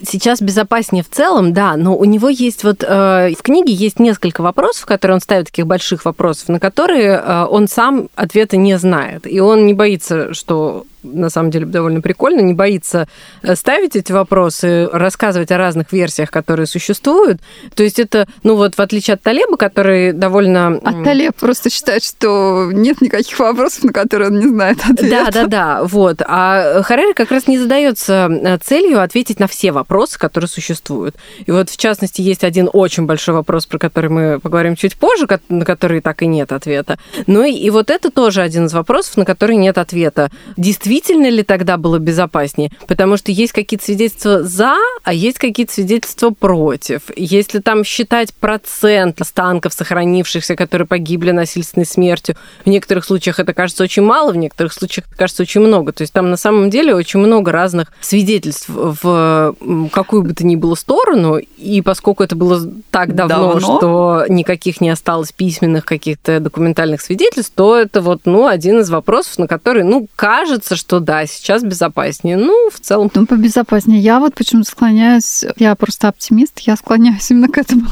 Сейчас 0.06 0.42
безопаснее 0.42 1.04
в 1.04 1.10
целом, 1.10 1.54
да, 1.54 1.76
но 1.76 1.98
у 1.98 2.06
него 2.06 2.30
есть 2.30 2.64
вот 2.64 2.84
э, 2.84 3.34
в 3.38 3.42
книге 3.42 3.74
есть 3.74 4.00
несколько 4.00 4.42
вопросов, 4.42 4.86
которые 4.86 5.16
он 5.16 5.22
ставит 5.22 5.48
таких 5.48 5.68
больших 5.68 6.06
вопросов, 6.06 6.50
на 6.50 6.60
которые 6.60 7.22
э, 7.22 7.46
он 7.50 7.68
сам 7.68 8.10
ответа 8.16 8.56
не 8.56 8.78
знает, 8.78 9.26
и 9.28 9.40
он 9.40 9.66
не 9.66 9.74
боится, 9.74 10.34
что 10.34 10.86
на 11.04 11.30
самом 11.30 11.52
деле 11.52 11.66
довольно 11.66 12.02
прикольно, 12.02 12.40
не 12.42 12.54
боится 12.54 13.08
э, 13.42 13.56
ставить 13.56 13.96
эти 13.96 14.12
вопросы, 14.12 14.90
рассказывать 14.92 15.52
о 15.52 15.58
разных 15.58 15.92
версиях, 15.92 16.32
которые 16.32 16.66
существуют. 16.66 17.42
То 17.76 17.84
есть 17.84 18.00
это, 18.00 18.28
ну 18.44 18.56
вот 18.56 18.76
в 18.76 18.80
отличие 18.80 19.16
от 19.16 19.22
Талеба, 19.22 19.58
который 19.58 20.14
довольно... 20.14 20.80
А 20.84 21.04
Талеб 21.04 21.36
просто 21.36 21.70
считает, 21.70 22.04
что 22.04 22.70
нет 22.72 23.02
никаких 23.02 23.38
вопросов, 23.40 23.84
на 23.84 23.94
которые 23.94 24.30
он 24.30 24.40
не 24.40 24.48
знает 24.48 24.80
ответа. 24.90 25.32
Да, 25.32 25.32
да, 25.32 25.48
да, 25.48 25.84
вот. 25.84 26.22
А 26.26 26.82
Харари 26.84 27.14
как 27.14 27.32
раз 27.32 27.48
не 27.48 27.60
задается 27.60 28.30
э, 28.30 28.58
целью 28.58 29.02
ответить 29.02 29.40
на 29.40 29.48
все 29.48 29.72
вопросы, 29.72 30.18
которые 30.18 30.48
существуют. 30.48 31.16
И 31.46 31.52
вот, 31.52 31.70
в 31.70 31.78
частности, 31.78 32.22
есть 32.22 32.44
один 32.44 32.70
очень 32.72 33.06
большой 33.06 33.36
вопрос, 33.36 33.66
про 33.66 33.78
который 33.78 34.10
мы 34.10 34.40
поговорим 34.40 34.76
чуть 34.76 34.96
позже, 34.96 35.28
на 35.50 35.66
который 35.66 36.02
так 36.02 36.22
и 36.22 36.28
нет 36.28 36.52
ответа. 36.52 36.98
Ну 37.28 37.44
и, 37.44 37.52
и 37.52 37.70
вот 37.70 37.90
это 37.90 38.10
тоже 38.10 38.42
один 38.42 38.66
из 38.66 38.74
вопросов, 38.74 39.18
на 39.18 39.26
который 39.26 39.56
нет 39.56 39.78
ответа. 39.78 40.32
Действительно 40.58 40.93
ли 41.30 41.44
тогда 41.44 41.78
было 41.78 42.00
безопаснее? 42.00 42.72
Потому 42.88 43.18
что 43.18 43.32
есть 43.32 43.54
какие-то 43.54 43.86
свидетельства 43.86 44.44
за, 44.44 44.76
а 45.04 45.14
есть 45.14 45.40
какие-то 45.40 45.74
свидетельства 45.74 46.30
против. 46.32 47.04
Если 47.16 47.60
там 47.60 47.84
считать 47.84 48.34
процент 48.34 49.22
останков 49.22 49.74
сохранившихся, 49.74 50.56
которые 50.56 50.88
погибли 50.88 51.32
насильственной 51.32 51.86
смертью, 51.86 52.36
в 52.66 52.70
некоторых 52.70 53.06
случаях 53.06 53.40
это 53.40 53.54
кажется 53.54 53.84
очень 53.84 54.04
мало, 54.04 54.32
в 54.32 54.38
некоторых 54.38 54.74
случаях 54.74 55.08
это 55.08 55.18
кажется 55.18 55.44
очень 55.44 55.62
много. 55.62 55.92
То 55.94 56.02
есть 56.02 56.14
там 56.14 56.30
на 56.30 56.38
самом 56.38 56.70
деле 56.70 56.96
очень 56.96 57.20
много 57.20 57.52
разных 57.52 57.92
свидетельств 58.02 58.66
в 58.68 59.56
какую 59.92 60.24
бы 60.24 60.34
то 60.34 60.46
ни 60.46 60.56
было 60.56 60.76
сторону, 60.76 61.38
и 61.38 61.82
поскольку 61.82 62.24
это 62.24 62.36
было 62.36 62.62
так 62.92 63.16
давно, 63.16 63.54
давно? 63.54 63.78
что 63.78 64.26
никаких 64.30 64.82
не 64.82 64.90
осталось 64.90 65.32
письменных 65.32 65.86
каких-то 65.86 66.40
документальных 66.40 67.02
свидетельств, 67.02 67.54
то 67.56 67.78
это 67.78 68.02
вот, 68.02 68.22
ну, 68.26 68.48
один 68.48 68.80
из 68.80 68.90
вопросов, 68.90 69.38
на 69.38 69.48
который, 69.48 69.84
ну, 69.84 70.08
кажется, 70.16 70.76
что 70.84 71.00
да, 71.00 71.26
сейчас 71.26 71.64
безопаснее. 71.64 72.36
Ну, 72.36 72.70
в 72.70 72.78
целом... 72.80 73.10
Ну, 73.16 73.26
побезопаснее. 73.26 74.02
Я 74.02 74.20
вот 74.20 74.36
почему-то 74.36 74.70
склоняюсь, 74.70 75.46
я 75.56 75.76
просто 75.76 76.10
оптимист, 76.10 76.60
я 76.60 76.76
склоняюсь 76.76 77.32
именно 77.32 77.48
к 77.48 77.58
этому, 77.58 77.88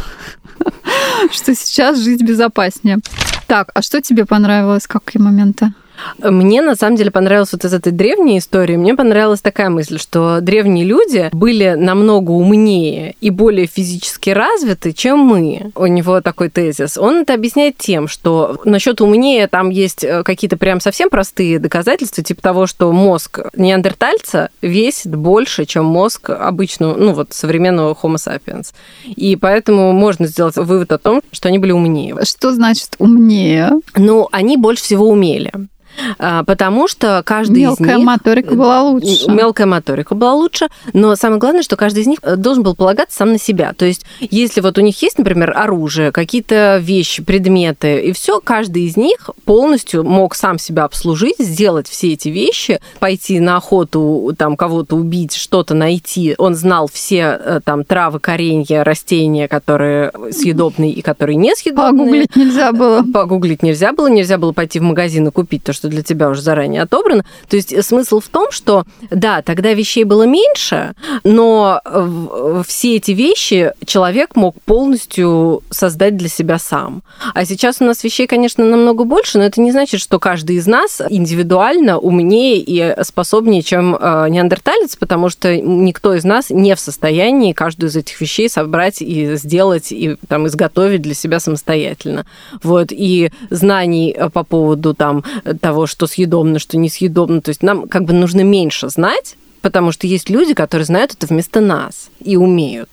что 1.31 1.55
сейчас 1.55 2.00
жить 2.00 2.21
безопаснее. 2.21 3.00
Так, 3.48 3.71
а 3.74 3.81
что 3.81 4.01
тебе 4.01 4.25
понравилось, 4.25 4.88
какие 4.88 5.21
моменты? 5.21 5.74
Мне 6.19 6.62
на 6.62 6.75
самом 6.75 6.95
деле 6.95 7.12
понравилась 7.12 7.51
вот 7.53 7.65
из 7.65 7.74
этой 7.74 7.91
древней 7.91 8.39
истории, 8.39 8.75
мне 8.75 8.95
понравилась 8.95 9.41
такая 9.41 9.69
мысль, 9.69 10.00
что 10.00 10.39
древние 10.41 10.86
люди 10.86 11.29
были 11.31 11.75
намного 11.77 12.31
умнее 12.31 13.15
и 13.21 13.29
более 13.29 13.67
физически 13.67 14.31
развиты, 14.31 14.93
чем 14.93 15.19
мы. 15.19 15.71
У 15.75 15.86
него 15.86 16.21
такой 16.21 16.50
тезис. 16.50 16.98
Он 16.98 17.21
это 17.21 17.33
объясняет 17.33 17.77
тем, 17.77 18.07
что 18.07 18.60
насчет 18.65 19.01
умнее 19.01 19.48
там 19.48 19.69
есть 19.69 20.03
э, 20.03 20.24
какие-то 20.24 20.57
прям 20.57 20.79
совсем 20.79 21.10
простые 21.10 21.60
доказательства, 21.60 22.24
типа 22.24 22.41
того, 22.41 22.67
что 22.67 22.91
мозг 22.91 23.39
неандертальца 23.55 24.50
весит 24.62 25.15
больше, 25.15 25.65
чем 25.65 25.86
мозг 25.86 26.29
обычного, 26.29 26.95
ну 26.95 27.13
вот 27.13 27.33
современного 27.33 27.93
Homo 28.01 28.15
sapiens. 28.15 28.74
И 29.05 29.36
поэтому 29.36 29.91
можно 29.93 30.27
сделать 30.27 30.55
вывод 30.55 30.91
о 30.91 30.98
том, 30.98 31.21
что 31.31 31.50
они 31.50 31.60
были 31.60 31.71
умнее. 31.71 32.15
Что 32.24 32.53
значит 32.53 32.95
умнее? 33.00 33.71
Ну, 33.95 34.27
они 34.31 34.57
больше 34.57 34.83
всего 34.83 35.10
умели. 35.10 35.51
А, 36.17 36.43
потому 36.43 36.88
что 36.88 37.21
каждый 37.25 37.62
Мелкая 37.62 37.74
из 37.75 37.79
них... 37.79 37.88
Мелкая 37.88 38.05
моторика 38.05 38.55
была 38.55 38.81
лучше. 38.83 39.31
Мелкая 39.31 39.67
моторика 39.67 40.15
была 40.15 40.33
лучше, 40.33 40.67
но 40.93 41.15
самое 41.15 41.39
главное, 41.39 41.63
что 41.63 41.75
каждый 41.75 42.01
из 42.01 42.07
них 42.07 42.19
э, 42.21 42.36
должен 42.36 42.63
был 42.63 42.75
полагаться 42.75 43.17
сам 43.17 43.33
на 43.33 43.39
себя. 43.39 43.74
То 43.74 43.86
есть, 43.86 44.05
если 44.19 44.62
вот 44.62 44.77
у 44.77 44.81
них 44.81 45.01
есть, 45.01 45.17
например, 45.17 45.53
оружие, 45.55 46.12
какие-то 46.12 46.77
вещи, 46.81 47.24
предметы, 47.24 48.01
и 48.01 48.12
все, 48.12 48.39
каждый 48.39 48.83
из 48.83 48.98
них 48.98 49.29
полностью 49.45 50.03
мог 50.03 50.36
сам 50.36 50.57
себя 50.60 50.86
обслужить, 50.86 51.36
сделать 51.39 51.88
все 51.88 52.13
эти 52.13 52.29
вещи, 52.29 52.79
пойти 53.00 53.39
на 53.39 53.57
охоту, 53.57 54.33
там, 54.38 54.55
кого-то 54.55 54.95
убить, 54.95 55.36
что-то 55.36 55.74
найти. 55.74 56.36
Он 56.38 56.55
знал 56.55 56.89
все 56.91 57.39
э, 57.39 57.60
там 57.63 57.83
травы, 57.83 58.19
коренья, 58.19 58.83
растения, 58.83 59.48
которые 59.48 60.12
съедобные 60.31 60.91
и 60.91 61.01
которые 61.01 61.36
не 61.36 61.55
съедобные. 61.55 61.91
Погуглить 61.91 62.36
нельзя 62.36 62.71
было. 62.71 63.03
Погуглить 63.13 63.63
нельзя 63.63 63.93
было, 63.93 64.07
нельзя 64.07 64.38
было 64.38 64.51
пойти 64.51 64.79
в 64.79 64.83
магазин 64.83 65.27
и 65.27 65.31
купить 65.31 65.63
то, 65.63 65.74
что 65.74 65.80
для 65.88 66.03
тебя 66.03 66.29
уже 66.29 66.41
заранее 66.41 66.83
отобрано. 66.83 67.25
То 67.50 67.55
есть 67.55 67.73
э, 67.73 67.81
смысл 67.81 68.19
в 68.19 68.27
том, 68.27 68.51
что 68.51 68.85
да, 69.09 69.41
тогда 69.41 69.73
вещей 69.73 70.03
было 70.03 70.23
меньше, 70.23 70.93
но 71.23 71.81
все 72.65 72.97
эти 72.97 73.11
вещи 73.11 73.73
человек 73.85 74.35
мог 74.35 74.55
полностью 74.61 75.63
создать 75.69 76.17
для 76.17 76.29
себя 76.29 76.59
сам. 76.59 77.03
А 77.33 77.45
сейчас 77.45 77.77
у 77.79 77.85
нас 77.85 78.03
вещей, 78.03 78.27
конечно, 78.27 78.65
намного 78.65 79.03
больше, 79.03 79.38
но 79.38 79.43
это 79.43 79.61
не 79.61 79.71
значит, 79.71 80.01
что 80.01 80.19
каждый 80.19 80.57
из 80.57 80.67
нас 80.67 81.01
индивидуально 81.09 81.97
умнее 81.97 82.57
и 82.57 82.95
способнее, 83.03 83.61
чем 83.61 83.95
э, 83.95 84.27
неандерталец, 84.29 84.95
потому 84.95 85.29
что 85.29 85.55
никто 85.57 86.13
из 86.13 86.23
нас 86.23 86.50
не 86.50 86.75
в 86.75 86.79
состоянии 86.79 87.53
каждую 87.53 87.89
из 87.89 87.95
этих 87.95 88.19
вещей 88.21 88.50
собрать 88.50 89.01
и 89.01 89.35
сделать, 89.35 89.91
и 89.91 90.17
там 90.27 90.47
изготовить 90.47 91.01
для 91.01 91.13
себя 91.13 91.39
самостоятельно. 91.39 92.25
Вот. 92.63 92.88
И 92.91 93.31
знаний 93.50 94.13
э, 94.15 94.29
по 94.29 94.43
поводу 94.43 94.93
там 94.93 95.23
того, 95.71 95.87
что 95.87 96.05
съедобно, 96.05 96.59
что 96.59 96.77
несъедобно. 96.77 97.39
То 97.39 97.49
есть 97.49 97.63
нам 97.63 97.87
как 97.87 98.03
бы 98.03 98.11
нужно 98.11 98.41
меньше 98.41 98.89
знать, 98.89 99.37
потому 99.61 99.93
что 99.93 100.05
есть 100.05 100.29
люди, 100.29 100.53
которые 100.53 100.85
знают 100.85 101.13
это 101.13 101.27
вместо 101.27 101.61
нас 101.61 102.09
и 102.19 102.35
умеют. 102.35 102.89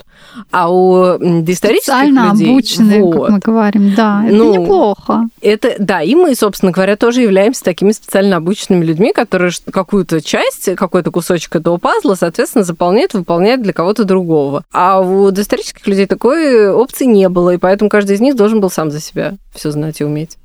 А 0.53 0.71
у 0.71 1.19
доисторических 1.19 1.93
Специально 1.95 2.31
людей... 2.33 2.51
обученные, 2.51 3.03
вот, 3.03 3.23
как 3.23 3.31
мы 3.31 3.39
говорим, 3.39 3.95
да, 3.97 4.23
это 4.25 4.37
ну, 4.37 4.63
неплохо. 4.63 5.29
Это, 5.41 5.75
да, 5.81 6.03
и 6.03 6.15
мы, 6.15 6.37
собственно 6.37 6.71
говоря, 6.71 6.97
тоже 6.97 7.23
являемся 7.23 7.65
такими 7.65 7.91
специально 7.91 8.37
обученными 8.37 8.85
людьми, 8.85 9.13
которые 9.13 9.51
какую-то 9.73 10.21
часть, 10.21 10.77
какой-то 10.77 11.11
кусочек 11.11 11.57
этого 11.57 11.79
пазла, 11.79 12.15
соответственно, 12.15 12.63
заполняют, 12.63 13.15
выполняют 13.15 13.63
для 13.63 13.73
кого-то 13.73 14.05
другого. 14.05 14.63
А 14.73 15.01
у 15.01 15.33
доисторических 15.33 15.85
людей 15.89 16.07
такой 16.07 16.71
опции 16.71 17.07
не 17.07 17.29
было, 17.29 17.55
и 17.55 17.59
поэтому 17.59 17.91
каждый 17.91 18.15
из 18.15 18.21
них 18.21 18.37
должен 18.37 18.61
был 18.61 18.71
сам 18.71 18.93
за 18.93 19.01
себя 19.01 19.35
все 19.53 19.73
знать 19.73 20.01
и 20.01 20.05
уметь. 20.05 20.37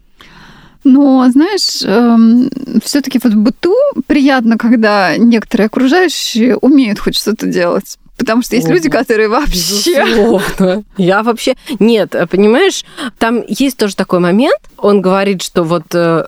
Но, 0.84 1.28
знаешь, 1.30 1.82
эм, 1.84 2.50
все-таки 2.84 3.20
вот 3.24 3.34
в 3.34 3.38
быту 3.38 3.76
приятно, 4.06 4.58
когда 4.58 5.16
некоторые 5.18 5.68
окружающие 5.68 6.58
умеют 6.58 7.00
хоть 7.00 7.18
что-то 7.18 7.48
делать. 7.48 7.98
Потому 8.18 8.44
что 8.44 8.56
есть 8.56 8.70
О, 8.70 8.74
люди, 8.74 8.90
которые 8.90 9.28
вообще... 9.28 10.06
Безусловно. 10.06 10.84
Я 10.98 11.24
вообще... 11.24 11.56
Нет, 11.80 12.16
понимаешь, 12.30 12.86
там 13.18 13.44
есть 13.48 13.78
тоже 13.78 13.96
такой 13.96 14.20
момент. 14.20 14.60
Он 14.78 15.02
говорит, 15.02 15.42
что 15.42 15.64
вот 15.64 15.84
э, 15.94 16.26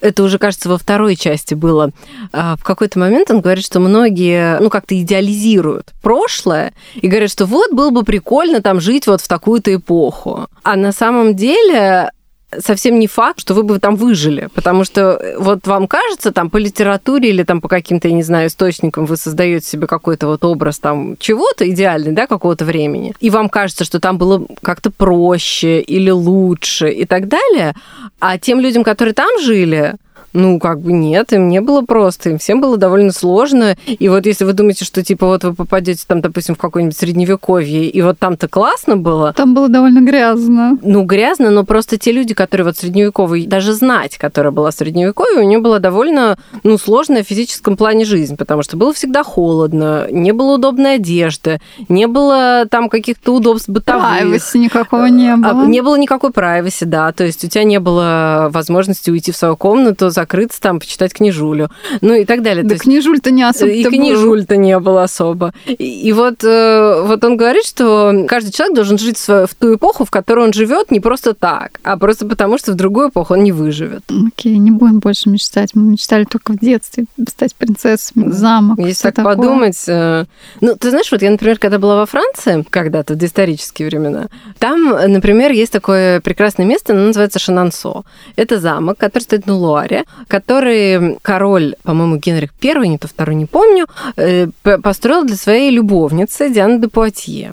это 0.00 0.22
уже, 0.22 0.38
кажется, 0.38 0.68
во 0.68 0.78
второй 0.78 1.16
части 1.16 1.54
было. 1.54 1.90
А, 2.32 2.56
в 2.56 2.64
какой-то 2.64 2.98
момент 2.98 3.30
он 3.30 3.40
говорит, 3.40 3.64
что 3.64 3.80
многие, 3.80 4.58
ну, 4.60 4.70
как-то 4.70 5.00
идеализируют 5.00 5.94
прошлое 6.02 6.72
и 6.94 7.08
говорят, 7.08 7.30
что 7.30 7.46
вот 7.46 7.72
было 7.72 7.90
бы 7.90 8.02
прикольно 8.02 8.62
там 8.62 8.80
жить 8.80 9.06
вот 9.06 9.20
в 9.20 9.28
такую-то 9.28 9.74
эпоху. 9.74 10.48
А 10.62 10.76
на 10.76 10.92
самом 10.92 11.34
деле 11.34 12.10
совсем 12.58 12.98
не 12.98 13.06
факт, 13.06 13.40
что 13.40 13.54
вы 13.54 13.62
бы 13.62 13.78
там 13.78 13.96
выжили, 13.96 14.48
потому 14.54 14.84
что 14.84 15.18
э, 15.20 15.36
вот 15.38 15.66
вам 15.66 15.86
кажется 15.88 16.32
там 16.32 16.50
по 16.50 16.58
литературе 16.58 17.30
или 17.30 17.42
там 17.42 17.60
по 17.60 17.68
каким-то, 17.68 18.08
я 18.08 18.14
не 18.14 18.22
знаю, 18.22 18.48
источникам 18.48 19.06
вы 19.06 19.16
создаете 19.16 19.66
себе 19.66 19.86
какой-то 19.86 20.26
вот 20.26 20.44
образ 20.44 20.78
там 20.78 21.16
чего-то 21.18 21.68
идеальный, 21.68 22.12
да, 22.12 22.26
какого-то 22.26 22.64
времени, 22.64 23.14
и 23.20 23.30
вам 23.30 23.48
кажется, 23.48 23.84
что 23.84 24.00
там 24.00 24.18
было 24.18 24.46
как-то 24.62 24.90
проще 24.90 25.80
или 25.80 26.10
лучше 26.10 26.90
и 26.90 27.04
так 27.04 27.28
далее, 27.28 27.74
а 28.20 28.38
тем 28.38 28.60
людям, 28.60 28.84
которые 28.84 29.14
там 29.14 29.40
жили, 29.40 29.94
ну, 30.36 30.58
как 30.60 30.80
бы 30.80 30.92
нет, 30.92 31.32
им 31.32 31.48
не 31.48 31.60
было 31.60 31.82
просто, 31.82 32.30
им 32.30 32.38
всем 32.38 32.60
было 32.60 32.76
довольно 32.76 33.10
сложно. 33.10 33.76
И 33.86 34.08
вот 34.08 34.26
если 34.26 34.44
вы 34.44 34.52
думаете, 34.52 34.84
что, 34.84 35.02
типа, 35.02 35.26
вот 35.26 35.44
вы 35.44 35.54
попадете 35.54 36.04
там, 36.06 36.20
допустим, 36.20 36.54
в 36.54 36.58
какое-нибудь 36.58 36.96
средневековье, 36.96 37.88
и 37.88 38.02
вот 38.02 38.18
там-то 38.18 38.46
классно 38.46 38.96
было. 38.96 39.32
Там 39.32 39.54
было 39.54 39.68
довольно 39.68 40.00
грязно. 40.00 40.78
Ну, 40.82 41.04
грязно, 41.04 41.50
но 41.50 41.64
просто 41.64 41.96
те 41.96 42.12
люди, 42.12 42.34
которые 42.34 42.66
вот 42.66 42.76
средневековые, 42.76 43.48
даже 43.48 43.72
знать, 43.72 44.18
которая 44.18 44.52
была 44.52 44.70
средневековье, 44.72 45.40
у 45.40 45.48
нее 45.48 45.58
была 45.58 45.78
довольно, 45.78 46.36
ну, 46.62 46.76
сложная 46.76 47.24
в 47.24 47.26
физическом 47.26 47.76
плане 47.76 48.04
жизнь, 48.04 48.36
потому 48.36 48.62
что 48.62 48.76
было 48.76 48.92
всегда 48.92 49.24
холодно, 49.24 50.06
не 50.10 50.32
было 50.32 50.56
удобной 50.56 50.96
одежды, 50.96 51.60
не 51.88 52.06
было 52.06 52.66
там 52.70 52.90
каких-то 52.90 53.34
удобств 53.34 53.70
бытовых. 53.70 54.18
Прайвеси 54.18 54.58
никакого 54.58 55.06
не 55.06 55.32
а, 55.32 55.36
было. 55.36 55.64
Не 55.64 55.80
было 55.80 55.96
никакой 55.96 56.30
прайвеси, 56.30 56.84
да, 56.84 57.10
то 57.12 57.24
есть 57.24 57.42
у 57.42 57.48
тебя 57.48 57.64
не 57.64 57.80
было 57.80 58.48
возможности 58.50 59.10
уйти 59.10 59.32
в 59.32 59.36
свою 59.36 59.56
комнату, 59.56 60.10
за 60.10 60.25
закрыться 60.26 60.60
там, 60.60 60.80
почитать 60.80 61.14
книжулю, 61.14 61.70
ну 62.00 62.14
и 62.14 62.24
так 62.24 62.42
далее. 62.42 62.64
Да 62.64 62.74
То 62.74 62.80
книжуль-то 62.80 63.30
не 63.30 63.44
особо 63.44 63.70
И 63.70 63.84
книжуль-то 63.84 64.56
не 64.56 64.78
было 64.80 65.04
особо. 65.04 65.52
И, 65.66 65.74
и 65.74 66.12
вот, 66.12 66.42
э, 66.42 67.02
вот 67.02 67.22
он 67.22 67.36
говорит, 67.36 67.64
что 67.64 68.24
каждый 68.26 68.50
человек 68.50 68.74
должен 68.74 68.98
жить 68.98 69.18
в, 69.18 69.48
ту 69.58 69.76
эпоху, 69.76 70.04
в 70.04 70.10
которой 70.10 70.44
он 70.44 70.52
живет 70.52 70.90
не 70.90 70.98
просто 70.98 71.34
так, 71.34 71.80
а 71.84 71.96
просто 71.96 72.26
потому, 72.26 72.58
что 72.58 72.72
в 72.72 72.74
другую 72.74 73.10
эпоху 73.10 73.34
он 73.34 73.44
не 73.44 73.52
выживет. 73.52 74.02
Окей, 74.08 74.58
не 74.58 74.72
будем 74.72 74.98
больше 74.98 75.28
мечтать. 75.30 75.70
Мы 75.74 75.92
мечтали 75.92 76.24
только 76.24 76.52
в 76.52 76.58
детстве 76.58 77.04
стать 77.28 77.54
принцессой, 77.54 78.30
замок. 78.32 78.78
Если 78.78 79.02
так 79.02 79.14
такое. 79.14 79.36
подумать... 79.36 79.84
Э, 79.86 80.24
ну, 80.60 80.74
ты 80.74 80.90
знаешь, 80.90 81.10
вот 81.12 81.22
я, 81.22 81.30
например, 81.30 81.58
когда 81.58 81.78
была 81.78 81.96
во 81.96 82.06
Франции, 82.06 82.64
когда-то, 82.68 83.14
в 83.14 83.16
доисторические 83.16 83.88
времена, 83.88 84.26
там, 84.58 84.88
например, 84.88 85.52
есть 85.52 85.72
такое 85.72 86.20
прекрасное 86.20 86.66
место, 86.66 86.92
оно 86.92 87.06
называется 87.06 87.38
Шанансо. 87.38 88.02
Это 88.34 88.58
замок, 88.58 88.98
который 88.98 89.22
стоит 89.22 89.46
на 89.46 89.54
Луаре. 89.54 90.04
Который 90.28 91.18
король, 91.22 91.74
по-моему, 91.82 92.16
Генрих 92.16 92.50
I, 92.62 92.88
не 92.88 92.98
то 92.98 93.08
второй, 93.08 93.34
не 93.34 93.46
помню, 93.46 93.86
э, 94.16 94.48
построил 94.82 95.24
для 95.24 95.36
своей 95.36 95.70
любовницы 95.70 96.50
Дианы 96.50 96.80
де 96.80 96.88
Пуатье. 96.88 97.52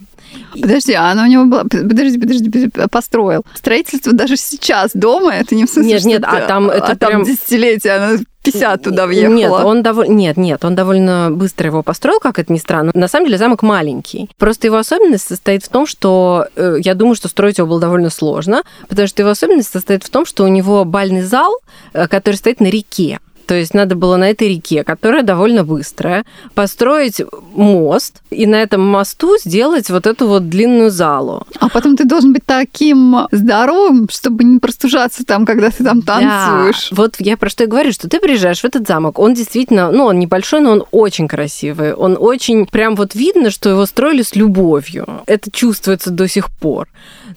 Подожди, 0.60 0.94
а 0.94 1.12
она 1.12 1.24
у 1.24 1.28
него 1.28 1.46
была... 1.46 1.64
Подожди, 1.64 2.18
подожди, 2.18 2.50
подожди, 2.50 2.72
построил. 2.90 3.44
Строительство 3.56 4.14
даже 4.14 4.38
сейчас 4.38 4.92
дома, 4.94 5.34
это 5.34 5.56
не 5.56 5.66
в 5.66 5.70
смысле, 5.70 5.94
Нет, 5.94 6.06
нет, 6.06 6.24
а 6.26 6.42
там 6.48 6.70
это 6.70 6.94
а 6.94 6.96
прям... 6.96 7.12
там 7.12 7.24
десятилетия, 7.24 7.92
она 7.92 8.18
50 8.44 8.84
туда 8.84 9.08
въехала. 9.08 9.36
Нет, 9.36 9.52
он 9.52 9.84
довольно... 9.84 10.12
Нет, 10.12 10.38
нет, 10.38 10.66
он 10.66 10.76
довольно 10.76 11.30
быстро 11.32 11.68
его 11.68 11.82
построил, 11.82 12.20
как 12.20 12.40
это 12.40 12.52
ни 12.52 12.58
странно. 12.58 12.92
На 12.94 13.08
самом 13.08 13.28
деле 13.28 13.38
замок 13.38 13.64
маленький. 13.64 14.30
Просто 14.38 14.68
его 14.68 14.78
особенность 14.78 15.28
состоит 15.28 15.64
в 15.64 15.70
том, 15.70 15.88
что 15.88 16.48
э, 16.56 16.78
я 16.80 16.94
думаю, 16.94 17.16
что 17.16 17.30
строить 17.30 17.58
его 17.58 17.68
было 17.68 17.80
довольно 17.80 18.10
сложно, 18.10 18.64
потому 18.90 19.08
что 19.08 19.22
его 19.22 19.32
особенность 19.32 19.72
состоит 19.72 20.04
в 20.04 20.10
том, 20.10 20.26
что 20.26 20.44
у 20.44 20.48
него 20.48 20.84
бальный 20.84 21.22
зал, 21.22 21.58
э, 21.94 22.08
который 22.08 22.36
стоит 22.36 22.60
на 22.60 22.68
реке. 22.68 23.20
То 23.54 23.60
есть 23.60 23.76
надо 23.76 23.94
было 23.94 24.18
на 24.18 24.32
этой 24.32 24.50
реке, 24.50 24.84
которая 24.84 25.22
довольно 25.22 25.64
быстрая, 25.64 26.26
построить 26.56 27.22
мост 27.54 28.24
и 28.32 28.48
на 28.48 28.56
этом 28.56 28.82
мосту 28.82 29.38
сделать 29.38 29.92
вот 29.92 30.08
эту 30.08 30.28
вот 30.28 30.50
длинную 30.50 30.90
залу. 30.90 31.46
А 31.60 31.70
потом 31.70 31.96
ты 31.96 32.04
должен 32.04 32.34
быть 32.34 32.48
таким 32.48 33.28
здоровым, 33.32 34.10
чтобы 34.10 34.44
не 34.44 34.58
простужаться 34.58 35.24
там, 35.24 35.46
когда 35.46 35.70
ты 35.70 35.84
там 35.84 36.02
танцуешь. 36.02 36.90
Да. 36.90 36.96
Вот 36.96 37.18
я 37.20 37.38
про 37.38 37.48
что 37.48 37.66
и 37.66 37.68
говорю, 37.68 37.92
что 37.92 38.10
ты 38.10 38.20
приезжаешь 38.20 38.62
в 38.62 38.66
этот 38.66 38.88
замок, 38.88 39.20
он 39.20 39.36
действительно, 39.36 39.92
ну, 39.92 40.06
он 40.06 40.18
небольшой, 40.18 40.62
но 40.62 40.72
он 40.72 40.86
очень 40.90 41.28
красивый. 41.28 41.94
Он 41.94 42.18
очень, 42.20 42.66
прям 42.66 42.96
вот 42.96 43.14
видно, 43.14 43.52
что 43.52 43.70
его 43.70 43.86
строили 43.86 44.24
с 44.24 44.36
любовью. 44.36 45.22
Это 45.28 45.52
чувствуется 45.52 46.10
до 46.10 46.28
сих 46.28 46.50
пор. 46.50 46.88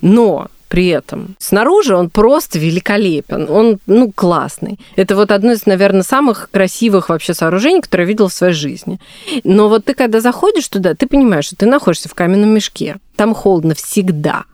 Но 0.00 0.46
при 0.68 0.88
этом. 0.88 1.36
Снаружи 1.38 1.94
он 1.94 2.10
просто 2.10 2.58
великолепен, 2.58 3.48
он, 3.48 3.78
ну, 3.86 4.12
классный. 4.12 4.78
Это 4.96 5.16
вот 5.16 5.30
одно 5.30 5.52
из, 5.52 5.66
наверное, 5.66 6.02
самых 6.02 6.50
красивых 6.50 7.08
вообще 7.08 7.34
сооружений, 7.34 7.80
которые 7.80 8.06
я 8.06 8.08
видела 8.08 8.28
в 8.28 8.32
своей 8.32 8.54
жизни. 8.54 8.98
Но 9.44 9.68
вот 9.68 9.84
ты, 9.84 9.94
когда 9.94 10.20
заходишь 10.20 10.68
туда, 10.68 10.94
ты 10.94 11.06
понимаешь, 11.06 11.46
что 11.46 11.56
ты 11.56 11.66
находишься 11.66 12.08
в 12.08 12.14
каменном 12.14 12.50
мешке. 12.50 12.96
Там 13.16 13.34
холодно 13.34 13.74
всегда 13.74 14.44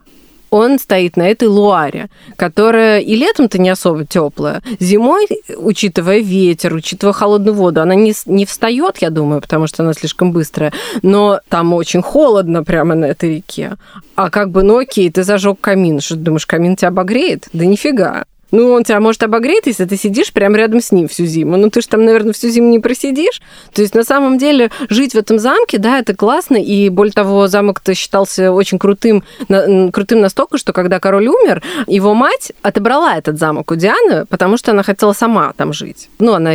он 0.53 0.77
стоит 0.77 1.17
на 1.17 1.23
этой 1.23 1.47
луаре, 1.47 2.09
которая 2.35 2.99
и 2.99 3.15
летом-то 3.15 3.59
не 3.59 3.71
особо 3.71 4.05
теплая. 4.05 4.61
Зимой, 4.79 5.27
учитывая 5.57 6.19
ветер, 6.19 6.75
учитывая 6.75 7.11
холодную 7.11 7.55
воду, 7.55 7.81
она 7.81 7.95
не, 7.95 8.13
не 8.27 8.45
встает, 8.45 8.99
я 8.99 9.09
думаю, 9.09 9.41
потому 9.41 9.65
что 9.65 9.81
она 9.81 9.93
слишком 9.93 10.31
быстрая. 10.31 10.71
Но 11.01 11.39
там 11.49 11.73
очень 11.73 12.03
холодно 12.03 12.63
прямо 12.63 12.93
на 12.93 13.05
этой 13.05 13.37
реке. 13.37 13.77
А 14.15 14.29
как 14.29 14.51
бы, 14.51 14.61
ну 14.61 14.77
окей, 14.77 15.09
ты 15.09 15.23
зажег 15.23 15.59
камин. 15.59 15.99
Что 15.99 16.15
ты 16.15 16.21
думаешь, 16.21 16.45
камин 16.45 16.75
тебя 16.75 16.89
обогреет? 16.89 17.47
Да 17.51 17.65
нифига. 17.65 18.25
Ну, 18.53 18.71
он 18.71 18.83
тебя 18.83 18.99
может 18.99 19.23
обогреть, 19.23 19.65
если 19.65 19.85
ты 19.85 19.97
сидишь 19.97 20.31
прямо 20.31 20.57
рядом 20.57 20.79
с 20.79 20.91
ним 20.91 21.07
всю 21.07 21.25
зиму. 21.25 21.57
Ну, 21.57 21.71
ты 21.71 21.81
же 21.81 21.87
там, 21.87 22.05
наверное, 22.05 22.33
всю 22.33 22.49
зиму 22.49 22.69
не 22.69 22.77
просидишь. 22.77 23.41
То 23.73 23.81
есть, 23.81 23.95
на 23.95 24.03
самом 24.03 24.37
деле, 24.37 24.69
жить 24.89 25.13
в 25.13 25.17
этом 25.17 25.39
замке, 25.39 25.79
да, 25.79 25.97
это 25.97 26.15
классно. 26.15 26.57
И, 26.57 26.89
более 26.89 27.13
того, 27.13 27.47
замок-то 27.47 27.95
считался 27.95 28.51
очень 28.51 28.77
крутым, 28.77 29.23
крутым 29.47 30.21
настолько, 30.21 30.59
что 30.59 30.71
когда 30.71 30.99
король 30.99 31.25
умер, 31.25 31.63
его 31.87 32.13
мать 32.13 32.51
отобрала 32.61 33.17
этот 33.17 33.39
замок 33.39 33.71
у 33.71 33.75
Дианы, 33.75 34.27
потому 34.27 34.57
что 34.57 34.69
она 34.69 34.83
хотела 34.83 35.13
сама 35.13 35.51
там 35.57 35.73
жить. 35.73 36.09
Ну, 36.19 36.33
она 36.33 36.53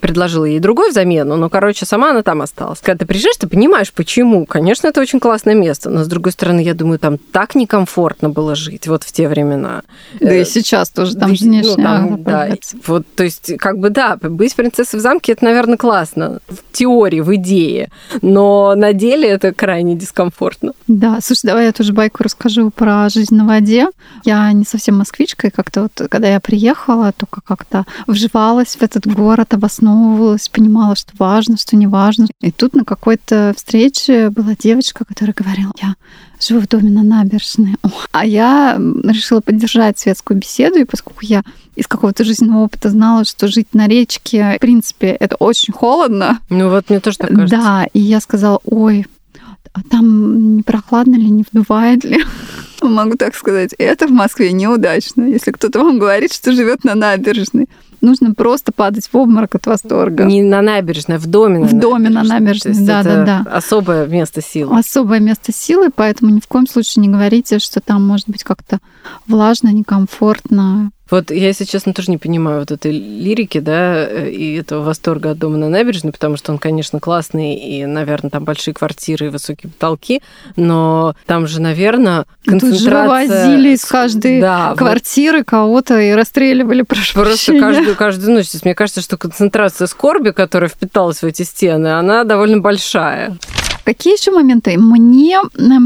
предложила 0.00 0.44
ей 0.44 0.60
другой 0.60 0.90
взамен, 0.90 1.26
но, 1.28 1.48
короче, 1.48 1.86
сама 1.86 2.10
она 2.10 2.22
там 2.22 2.42
осталась. 2.42 2.80
Когда 2.82 2.98
ты 2.98 3.06
приезжаешь, 3.06 3.38
ты 3.38 3.48
понимаешь, 3.48 3.90
почему. 3.94 4.44
Конечно, 4.44 4.86
это 4.86 5.00
очень 5.00 5.18
классное 5.18 5.54
место, 5.54 5.88
но, 5.88 6.04
с 6.04 6.08
другой 6.08 6.32
стороны, 6.32 6.60
я 6.60 6.74
думаю, 6.74 6.98
там 6.98 7.16
так 7.16 7.54
некомфортно 7.54 8.28
было 8.28 8.54
жить 8.54 8.86
вот 8.86 9.02
в 9.02 9.12
те 9.12 9.28
времена. 9.28 9.80
Да 10.20 10.34
и 10.34 10.42
э, 10.42 10.44
сейчас 10.44 10.90
тоже 10.90 11.16
там 11.16 11.37
внешне. 11.40 11.74
Ну, 11.76 11.82
там, 11.82 12.22
да, 12.22 12.48
вот, 12.86 13.06
то 13.14 13.24
есть, 13.24 13.56
как 13.58 13.78
бы, 13.78 13.90
да, 13.90 14.16
быть 14.16 14.54
принцессой 14.54 15.00
в 15.00 15.02
замке, 15.02 15.32
это, 15.32 15.44
наверное, 15.44 15.76
классно. 15.76 16.40
В 16.48 16.58
теории, 16.72 17.20
в 17.20 17.34
идее. 17.34 17.90
Но 18.22 18.74
на 18.74 18.92
деле 18.92 19.28
это 19.28 19.52
крайне 19.52 19.94
дискомфортно. 19.94 20.72
Да, 20.86 21.18
слушай, 21.22 21.46
давай 21.46 21.66
я 21.66 21.72
тоже 21.72 21.92
байку 21.92 22.22
расскажу 22.22 22.70
про 22.70 23.08
жизнь 23.08 23.34
на 23.34 23.46
воде. 23.46 23.88
Я 24.24 24.52
не 24.52 24.64
совсем 24.64 24.98
москвичка, 24.98 25.48
и 25.48 25.50
как-то 25.50 25.82
вот, 25.82 26.08
когда 26.10 26.28
я 26.28 26.40
приехала, 26.40 27.12
только 27.12 27.40
как-то 27.40 27.84
вживалась 28.06 28.76
в 28.76 28.82
этот 28.82 29.06
город, 29.06 29.54
обосновывалась, 29.54 30.48
понимала, 30.48 30.96
что 30.96 31.12
важно, 31.18 31.56
что 31.56 31.76
не 31.76 31.86
важно. 31.86 32.26
И 32.40 32.50
тут 32.50 32.74
на 32.74 32.84
какой-то 32.84 33.52
встрече 33.56 34.30
была 34.30 34.54
девочка, 34.58 35.04
которая 35.04 35.34
говорила, 35.34 35.72
я 35.80 35.94
живу 36.40 36.60
в 36.60 36.68
доме 36.68 36.90
на 36.90 37.02
набережной. 37.02 37.76
А 38.12 38.24
я 38.24 38.76
решила 39.04 39.40
поддержать 39.40 39.98
светскую 39.98 40.38
беседу, 40.38 40.78
и 40.78 40.84
поскольку 40.84 41.20
я 41.22 41.42
из 41.74 41.86
какого-то 41.86 42.24
жизненного 42.24 42.64
опыта 42.64 42.90
знала, 42.90 43.24
что 43.24 43.48
жить 43.48 43.68
на 43.72 43.86
речке, 43.86 44.54
в 44.56 44.60
принципе, 44.60 45.08
это 45.08 45.36
очень 45.36 45.72
холодно. 45.72 46.40
Ну 46.50 46.70
вот 46.70 46.90
мне 46.90 47.00
тоже 47.00 47.18
так 47.18 47.30
кажется. 47.30 47.56
Да, 47.56 47.86
и 47.92 48.00
я 48.00 48.20
сказала, 48.20 48.60
ой, 48.64 49.06
а 49.72 49.82
там 49.88 50.56
не 50.56 50.62
прохладно 50.62 51.14
ли, 51.14 51.30
не 51.30 51.44
вдувает 51.50 52.04
ли? 52.04 52.24
Могу 52.82 53.16
так 53.16 53.34
сказать, 53.34 53.74
это 53.78 54.06
в 54.06 54.10
Москве 54.10 54.52
неудачно. 54.52 55.22
Если 55.22 55.52
кто-то 55.52 55.80
вам 55.80 55.98
говорит, 55.98 56.32
что 56.32 56.52
живет 56.52 56.84
на 56.84 56.94
набережной, 56.94 57.68
нужно 58.00 58.34
просто 58.34 58.72
падать 58.72 59.08
в 59.12 59.16
обморок 59.16 59.54
от 59.54 59.66
восторга. 59.66 60.24
Не 60.24 60.42
на 60.42 60.62
набережной, 60.62 61.18
в 61.18 61.26
доме. 61.26 61.60
На 61.60 61.66
в 61.66 61.78
доме 61.78 62.10
на 62.10 62.22
набережной, 62.22 62.74
да, 62.86 63.02
да, 63.02 63.24
да. 63.24 63.50
Особое 63.50 64.06
место 64.06 64.42
силы. 64.42 64.78
Особое 64.78 65.20
место 65.20 65.52
силы, 65.52 65.88
поэтому 65.94 66.30
ни 66.30 66.40
в 66.40 66.46
коем 66.46 66.66
случае 66.66 67.02
не 67.02 67.08
говорите, 67.08 67.58
что 67.58 67.80
там 67.80 68.06
может 68.06 68.28
быть 68.28 68.44
как-то 68.44 68.78
влажно, 69.26 69.68
некомфортно. 69.68 70.90
Вот 71.10 71.30
я, 71.30 71.46
если 71.46 71.64
честно, 71.64 71.94
тоже 71.94 72.10
не 72.10 72.18
понимаю 72.18 72.60
вот 72.60 72.70
этой 72.70 72.92
лирики, 72.92 73.58
да, 73.58 74.06
и 74.28 74.54
этого 74.56 74.82
восторга 74.82 75.30
от 75.30 75.38
дома 75.38 75.56
на 75.56 75.68
набережной, 75.68 76.12
потому 76.12 76.36
что 76.36 76.52
он, 76.52 76.58
конечно, 76.58 77.00
классный, 77.00 77.54
и, 77.54 77.86
наверное, 77.86 78.30
там 78.30 78.44
большие 78.44 78.74
квартиры 78.74 79.26
и 79.26 79.28
высокие 79.30 79.70
потолки, 79.70 80.20
но 80.56 81.14
там 81.26 81.46
же, 81.46 81.60
наверное, 81.60 82.26
концентрация... 82.44 82.70
Тут 82.70 82.80
же 82.80 82.90
вывозили 82.90 83.74
из 83.74 83.84
каждой 83.84 84.40
да, 84.40 84.74
квартиры 84.76 85.38
вот... 85.38 85.46
кого-то 85.46 85.98
и 85.98 86.12
расстреливали, 86.12 86.82
прошу 86.82 87.14
Просто 87.14 87.52
прощения. 87.52 87.60
каждую, 87.60 87.96
каждую 87.96 88.34
ночь. 88.34 88.50
То 88.50 88.56
есть, 88.56 88.64
мне 88.64 88.74
кажется, 88.74 89.00
что 89.00 89.16
концентрация 89.16 89.86
скорби, 89.86 90.30
которая 90.30 90.68
впиталась 90.68 91.22
в 91.22 91.24
эти 91.24 91.42
стены, 91.42 91.88
она 91.88 92.24
довольно 92.24 92.58
большая. 92.58 93.36
Какие 93.84 94.20
еще 94.20 94.32
моменты? 94.32 94.76
Мне 94.76 95.40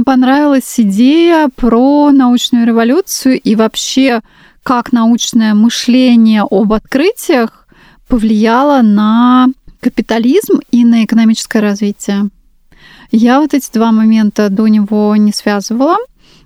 понравилась 0.04 0.74
идея 0.78 1.48
про 1.54 2.10
научную 2.10 2.66
революцию 2.66 3.40
и 3.40 3.54
вообще 3.54 4.22
как 4.62 4.92
научное 4.92 5.54
мышление 5.54 6.42
об 6.48 6.72
открытиях 6.72 7.66
повлияло 8.08 8.82
на 8.82 9.48
капитализм 9.80 10.60
и 10.70 10.84
на 10.84 11.04
экономическое 11.04 11.60
развитие. 11.60 12.28
Я 13.10 13.40
вот 13.40 13.52
эти 13.52 13.70
два 13.72 13.92
момента 13.92 14.48
до 14.48 14.66
него 14.68 15.14
не 15.16 15.32
связывала. 15.32 15.96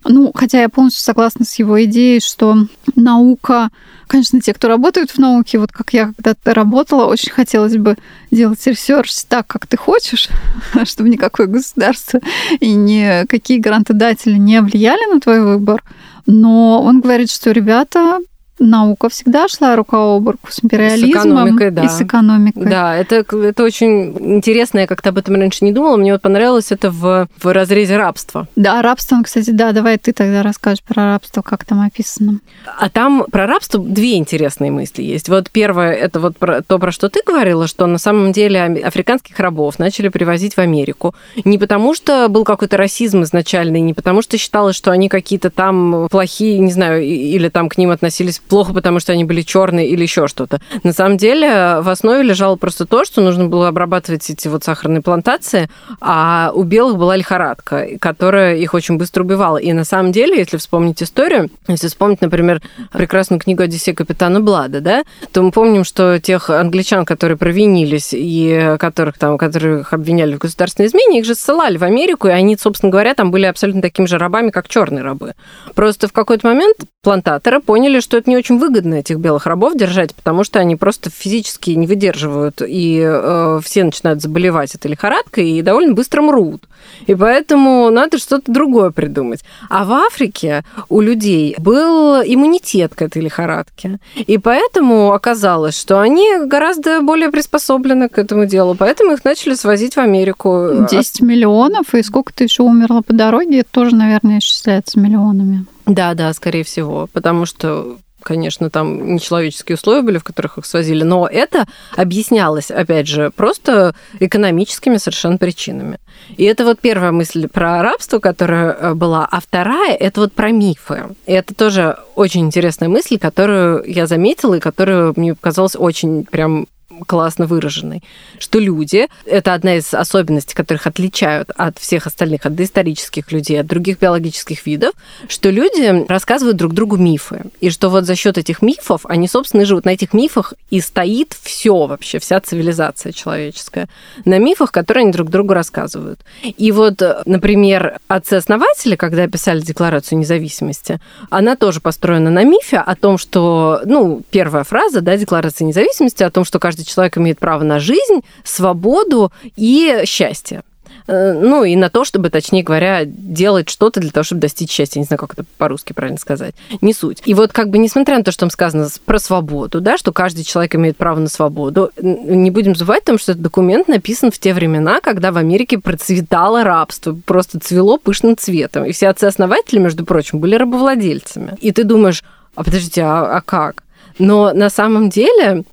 Ну, 0.05 0.31
хотя 0.35 0.61
я 0.61 0.69
полностью 0.69 1.03
согласна 1.03 1.45
с 1.45 1.59
его 1.59 1.83
идеей, 1.85 2.21
что 2.21 2.67
наука, 2.95 3.71
конечно, 4.07 4.41
те, 4.41 4.55
кто 4.55 4.69
работают 4.69 5.11
в 5.11 5.19
науке, 5.19 5.59
вот 5.59 5.73
как 5.73 5.93
я 5.93 6.13
когда-то 6.17 6.55
работала, 6.55 7.07
очень 7.07 7.33
хотелось 7.33 7.77
бы 7.77 7.97
делать 8.31 8.65
research 8.67 9.13
так, 9.29 9.47
как 9.47 9.67
ты 9.67 9.77
хочешь, 9.77 10.29
чтобы 10.85 11.09
никакое 11.09 11.47
государство 11.47 12.21
и 12.61 12.73
никакие 12.73 13.61
грантодатели 13.61 14.37
не 14.37 14.61
влияли 14.61 15.13
на 15.13 15.21
твой 15.21 15.41
выбор. 15.41 15.83
Но 16.27 16.83
он 16.83 17.01
говорит, 17.01 17.31
что 17.31 17.53
ребята 17.53 18.21
наука 18.59 19.09
всегда 19.09 19.49
шла 19.49 19.77
рука 19.77 19.99
об 19.99 20.29
руку 20.29 20.51
с 20.51 20.63
империализмом 20.63 21.59
с 21.59 21.71
да. 21.73 21.85
и 21.85 21.89
с 21.89 22.01
экономикой. 22.01 22.65
Да, 22.65 22.97
это, 22.97 23.17
это 23.17 23.63
очень 23.63 24.37
интересно, 24.37 24.81
я 24.81 24.87
как-то 24.87 25.11
об 25.11 25.19
этом 25.19 25.35
раньше 25.37 25.65
не 25.65 25.73
думала, 25.73 25.97
мне 25.97 26.13
вот 26.13 26.23
понравилось 26.23 26.73
это 26.73 26.91
в, 26.91 27.29
в 27.43 27.53
разрезе 27.53 27.97
рабства. 27.97 28.49
Да, 28.57 28.83
рабство, 28.83 29.23
кстати, 29.23 29.51
да, 29.51 29.73
давай 29.73 29.99
ты 29.99 30.13
тогда 30.13 30.43
расскажешь 30.43 30.83
про 30.83 31.13
рабство, 31.13 31.43
как 31.43 31.65
там 31.65 31.81
описано. 31.81 32.41
А 32.79 32.89
там 32.89 33.27
про 33.31 33.47
рабство 33.47 33.81
две 33.81 34.17
интересные 34.17 34.71
мысли 34.71 35.03
есть. 35.03 35.29
Вот 35.29 35.51
первое, 35.51 35.93
это 35.93 36.21
вот 36.21 36.37
про, 36.37 36.63
то, 36.63 36.79
про 36.79 36.93
что 36.93 37.09
ты 37.09 37.21
говорила, 37.27 37.67
что 37.67 37.87
на 37.87 37.99
самом 37.99 38.33
деле 38.33 38.63
африканских 38.85 39.39
рабов 39.39 39.79
начали 39.79 40.09
привозить 40.09 40.55
в 40.55 40.59
Америку 40.59 41.15
не 41.45 41.59
потому, 41.59 41.95
что 41.95 42.29
был 42.29 42.45
какой-то 42.45 42.77
расизм 42.77 43.23
изначальный, 43.23 43.81
не 43.81 43.95
потому, 43.95 44.23
что 44.23 44.39
считалось, 44.39 44.77
что 44.77 44.91
они 44.91 45.09
какие-то 45.09 45.51
там 45.51 46.09
плохие, 46.11 46.59
не 46.59 46.73
знаю, 46.73 47.03
или 47.03 47.49
там 47.49 47.69
к 47.69 47.79
ним 47.79 47.91
относились 47.91 48.41
плохо, 48.47 48.73
потому 48.73 49.01
что 49.01 49.13
они 49.13 49.25
были 49.25 49.43
черные 49.43 49.89
или 49.89 50.03
еще 50.03 50.27
что-то. 50.29 50.61
На 50.83 50.93
самом 50.93 51.17
деле 51.17 51.81
в 51.81 51.89
основе 51.89 52.23
лежало 52.23 52.57
просто 52.57 52.87
то, 52.87 53.05
что 53.05 53.21
нужно 53.21 53.47
было 53.47 53.69
обрабатывать 53.69 54.29
эти 54.31 54.49
вот 54.49 54.65
сахарные 54.65 55.03
плантации, 55.03 55.69
а 56.01 56.51
у 56.55 56.63
белых 56.63 56.97
была 56.97 57.17
лихорадка, 57.17 57.89
которая 58.01 58.57
их 58.57 58.75
очень 58.75 58.97
быстро 58.97 59.23
убивала. 59.23 59.59
И 59.59 59.73
на 59.73 59.85
самом 59.85 60.13
деле, 60.13 60.39
если 60.39 60.57
вспомнить 60.57 61.03
историю, 61.03 61.51
если 61.69 61.89
вспомнить, 61.89 62.21
например, 62.21 62.63
прекрасную 62.93 63.41
книгу 63.41 63.63
«Одиссея 63.63 63.95
капитана 63.95 64.41
Блада», 64.41 64.81
да, 64.81 65.05
то 65.33 65.43
мы 65.43 65.51
помним, 65.51 65.85
что 65.85 66.19
тех 66.21 66.51
англичан, 66.51 67.05
которые 67.05 67.37
провинились 67.37 68.11
и 68.13 68.77
которых 68.79 69.19
там, 69.19 69.39
которых 69.39 69.93
обвиняли 69.93 70.35
в 70.35 70.39
государственной 70.39 70.89
измене, 70.89 71.21
их 71.21 71.25
же 71.25 71.35
ссылали 71.35 71.77
в 71.77 71.85
Америку, 71.85 72.29
и 72.29 72.31
они, 72.31 72.57
собственно 72.57 72.91
говоря, 72.91 73.15
там 73.15 73.31
были 73.31 73.47
абсолютно 73.47 73.83
такими 73.83 74.07
же 74.07 74.19
рабами, 74.19 74.51
как 74.51 74.69
черные 74.69 75.03
рабы. 75.03 75.35
Просто 75.75 76.09
в 76.09 76.13
какой-то 76.13 76.47
момент 76.47 76.77
плантаторы 77.03 77.61
поняли, 77.61 78.01
что 78.01 78.17
это 78.17 78.29
не 78.31 78.36
не 78.37 78.41
очень 78.41 78.59
выгодно 78.59 78.97
этих 78.97 79.19
белых 79.19 79.47
рабов 79.47 79.75
держать, 79.75 80.15
потому 80.15 80.45
что 80.45 80.59
они 80.59 80.77
просто 80.77 81.11
физически 81.11 81.71
не 81.71 81.87
выдерживают, 81.87 82.61
и 82.67 83.01
э, 83.03 83.61
все 83.65 83.85
начинают 83.85 84.21
заболевать 84.21 84.75
этой 84.75 84.91
лихорадкой 84.91 85.51
и 85.51 85.63
довольно 85.63 85.95
быстро 85.95 86.23
мрут. 86.23 86.65
И 87.07 87.15
поэтому 87.15 87.91
надо 87.91 88.19
что-то 88.19 88.53
другое 88.53 88.91
придумать. 88.91 89.41
А 89.71 89.85
в 89.85 89.93
Африке 89.93 90.65
у 90.89 91.01
людей 91.01 91.55
был 91.59 92.23
иммунитет 92.23 92.95
к 92.95 93.03
этой 93.03 93.23
лихорадке. 93.23 93.99
И 94.15 94.39
поэтому 94.39 95.13
оказалось, 95.13 95.79
что 95.79 96.01
они 96.01 96.27
гораздо 96.45 97.01
более 97.01 97.31
приспособлены 97.31 98.09
к 98.09 98.19
этому 98.19 98.47
делу. 98.47 98.75
Поэтому 98.75 99.13
их 99.13 99.25
начали 99.25 99.55
свозить 99.55 99.95
в 99.95 99.99
Америку. 99.99 100.87
10 100.91 101.23
миллионов, 101.23 101.95
и 101.95 102.03
сколько-то 102.03 102.45
еще 102.45 102.63
умерло 102.63 103.01
по 103.01 103.15
дороге, 103.15 103.61
это 103.61 103.71
тоже, 103.71 103.97
наверное, 103.97 104.39
исчисляется 104.39 105.01
миллионами. 105.01 105.67
Да, 105.87 106.15
да, 106.15 106.33
скорее 106.33 106.65
всего, 106.65 107.09
потому 107.13 107.47
что 107.47 107.97
конечно, 108.27 108.71
там 108.71 109.15
нечеловеческие 109.15 109.77
условия 109.77 110.03
были, 110.03 110.19
в 110.19 110.25
которых 110.25 110.59
их 110.59 110.67
свозили, 110.67 111.05
но 111.05 111.29
это 111.29 111.67
объяснялось, 111.95 112.71
опять 112.71 113.07
же, 113.07 113.31
просто 113.31 113.95
экономическими 114.19 114.97
совершенно 114.97 115.39
причинами. 115.39 115.99
И 116.37 116.45
это 116.45 116.65
вот 116.65 116.81
первая 116.81 117.13
мысль 117.13 117.47
про 117.47 117.83
рабство, 117.83 118.19
которая 118.19 118.73
э, 118.73 118.95
была, 118.95 119.29
а 119.31 119.41
вторая– 119.41 119.95
это 120.01 120.23
вот 120.23 120.33
про 120.33 120.51
мифы. 120.51 121.05
И 121.27 121.33
это 121.33 121.55
тоже 121.55 121.99
очень 122.17 122.41
интересная 122.41 122.89
мысль, 122.89 123.19
которую 123.19 123.85
я 123.87 124.07
заметила 124.07 124.55
и 124.55 124.61
которая 124.61 125.13
мне 125.15 125.35
показалась 125.35 125.77
очень 125.77 126.25
прям 126.25 126.67
классно 127.05 127.47
выраженный, 127.47 128.03
что 128.39 128.59
люди, 128.59 129.09
это 129.25 129.55
одна 129.55 129.77
из 129.77 129.93
особенностей, 129.93 130.55
которых 130.55 130.87
отличают 130.87 131.51
от 131.57 131.79
всех 131.79 132.07
остальных, 132.07 132.47
от 132.47 132.55
доисторических 132.55 133.31
людей, 133.33 133.61
от 133.61 133.67
других 133.67 133.99
биологических 133.99 134.65
видов, 134.67 134.93
что 135.29 135.51
люди 135.51 136.07
рассказывают 136.09 136.57
друг 136.57 136.73
другу 136.73 136.97
мифы. 136.97 137.43
И 137.61 137.71
что 137.71 137.89
вот 137.89 138.05
за 138.05 138.17
счет 138.17 138.39
этих 138.39 138.63
мифов 138.63 139.03
они, 139.05 139.29
собственно, 139.29 139.65
живут. 139.65 139.85
На 139.85 139.91
этих 139.91 140.13
мифах 140.13 140.55
и 140.71 140.81
стоит 140.81 141.37
все 141.41 141.87
вообще, 141.87 142.19
вся 142.19 142.41
цивилизация 142.41 143.13
человеческая. 143.13 143.89
На 144.25 144.39
мифах, 144.39 144.73
которые 144.73 145.03
они 145.03 145.13
друг 145.13 145.31
другу 145.31 145.55
рассказывают. 145.55 146.21
И 146.43 146.73
вот, 146.73 147.03
например, 147.27 147.99
отцы-основатели, 148.09 148.97
когда 148.97 149.27
писали 149.27 149.61
Декларацию 149.61 150.19
независимости, 150.19 151.01
она 151.31 151.57
тоже 151.57 151.81
построена 151.81 152.31
на 152.31 152.45
мифе 152.45 152.79
о 152.79 152.95
том, 152.95 153.19
что, 153.19 153.81
ну, 153.85 154.23
первая 154.31 154.65
фраза, 154.65 155.01
да, 155.01 155.17
Декларации 155.17 155.65
независимости, 155.65 156.23
о 156.23 156.31
том, 156.31 156.45
что 156.45 156.59
каждый 156.59 156.86
человек 156.87 157.19
имеет 157.19 157.39
право 157.39 157.63
на 157.65 157.79
жизнь, 157.79 158.23
свободу 158.45 159.33
и 159.57 160.03
счастье 160.05 160.63
э, 161.07 161.33
ну 161.33 161.65
и 161.65 161.77
на 161.77 161.89
то, 161.91 162.05
чтобы, 162.05 162.31
точнее 162.31 162.63
говоря, 162.63 163.05
делать 163.05 163.69
что-то 163.69 164.01
для 164.01 164.11
того, 164.11 164.25
чтобы 164.25 164.41
достичь 164.41 164.71
счастья. 164.71 164.99
Не 164.99 165.07
знаю, 165.07 165.19
как 165.19 165.35
это 165.35 165.45
по-русски 165.59 165.93
правильно 165.93 166.19
сказать. 166.19 166.55
Не 166.81 166.93
суть. 166.93 167.23
И 167.25 167.35
вот 167.35 167.53
как 167.53 167.71
бы 167.71 167.79
несмотря 167.79 168.19
на 168.19 168.25
то, 168.25 168.33
что 168.33 168.41
там 168.41 168.51
сказано 168.51 168.89
про 169.05 169.19
свободу, 169.19 169.81
да, 169.81 169.99
что 169.99 170.13
каждый 170.13 170.45
человек 170.45 170.75
имеет 170.75 170.97
право 170.97 171.19
на 171.19 171.29
свободу, 171.29 171.91
не 172.01 172.51
будем 172.51 172.75
забывать 172.75 173.03
о 173.03 173.07
том, 173.07 173.19
что 173.19 173.33
этот 173.33 173.43
документ 173.43 173.89
написан 173.89 174.31
в 174.31 174.39
те 174.39 174.55
времена, 174.55 175.01
когда 175.01 175.33
в 175.33 175.37
Америке 175.37 175.79
процветало 175.79 176.65
рабство, 176.65 177.17
просто 177.25 177.61
цвело 177.61 177.99
пышным 177.99 178.37
цветом. 178.37 178.85
И 178.85 178.93
все 178.93 179.09
отцы-основатели, 179.09 179.79
между 179.79 180.05
прочим, 180.05 180.41
были 180.41 180.57
рабовладельцами. 180.57 181.57
И 181.61 181.73
ты 181.73 181.85
думаешь, 181.85 182.25
а 182.57 182.65
подождите, 182.65 183.03
а, 183.03 183.37
а 183.37 183.41
как? 183.43 183.85
Но 184.19 184.53
на 184.53 184.71
самом 184.71 185.11
деле 185.11 185.65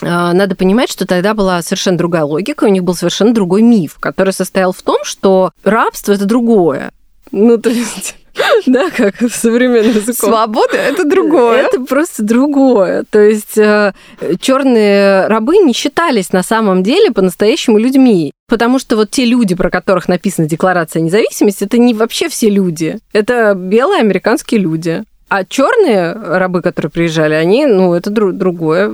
надо 0.00 0.54
понимать, 0.56 0.90
что 0.90 1.06
тогда 1.06 1.34
была 1.34 1.62
совершенно 1.62 1.98
другая 1.98 2.24
логика, 2.24 2.64
у 2.64 2.68
них 2.68 2.84
был 2.84 2.94
совершенно 2.94 3.32
другой 3.32 3.62
миф, 3.62 3.96
который 4.00 4.32
состоял 4.32 4.72
в 4.72 4.82
том, 4.82 4.98
что 5.04 5.52
рабство 5.62 6.12
это 6.12 6.24
другое. 6.24 6.92
Ну, 7.30 7.58
то 7.58 7.70
есть 7.70 8.16
да, 8.66 8.90
как 8.90 9.16
современный 9.30 9.94
язык. 9.94 10.16
Свобода 10.16 10.76
это 10.76 11.04
другое. 11.04 11.62
Это 11.62 11.80
просто 11.80 12.22
другое. 12.22 13.04
То 13.08 13.20
есть 13.20 13.56
э, 13.56 13.92
черные 14.40 15.26
рабы 15.28 15.58
не 15.58 15.72
считались 15.72 16.32
на 16.32 16.42
самом 16.42 16.82
деле 16.82 17.12
по-настоящему 17.12 17.78
людьми. 17.78 18.32
Потому 18.48 18.78
что 18.78 18.96
вот 18.96 19.10
те 19.10 19.24
люди, 19.24 19.54
про 19.54 19.70
которых 19.70 20.08
написана 20.08 20.48
Декларация 20.48 21.00
независимости, 21.00 21.64
это 21.64 21.78
не 21.78 21.94
вообще 21.94 22.28
все 22.28 22.50
люди. 22.50 22.98
Это 23.12 23.54
белые 23.54 24.00
американские 24.00 24.60
люди. 24.60 25.04
А 25.28 25.44
черные 25.44 26.12
рабы, 26.12 26.60
которые 26.60 26.90
приезжали, 26.90 27.34
они, 27.34 27.66
ну, 27.66 27.94
это 27.94 28.10
другое 28.10 28.92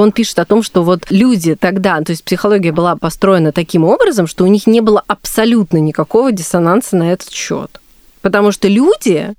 он 0.00 0.12
пишет 0.12 0.38
о 0.40 0.44
том, 0.44 0.62
что 0.62 0.82
вот 0.82 1.10
люди 1.10 1.54
тогда, 1.54 2.00
то 2.00 2.10
есть 2.10 2.24
психология 2.24 2.72
была 2.72 2.96
построена 2.96 3.52
таким 3.52 3.84
образом, 3.84 4.26
что 4.26 4.44
у 4.44 4.48
них 4.48 4.66
не 4.66 4.80
было 4.80 5.02
абсолютно 5.06 5.78
никакого 5.78 6.32
диссонанса 6.32 6.96
на 6.96 7.12
этот 7.12 7.30
счет. 7.30 7.80
Потому 8.20 8.52
что 8.52 8.68
люди 8.68 9.34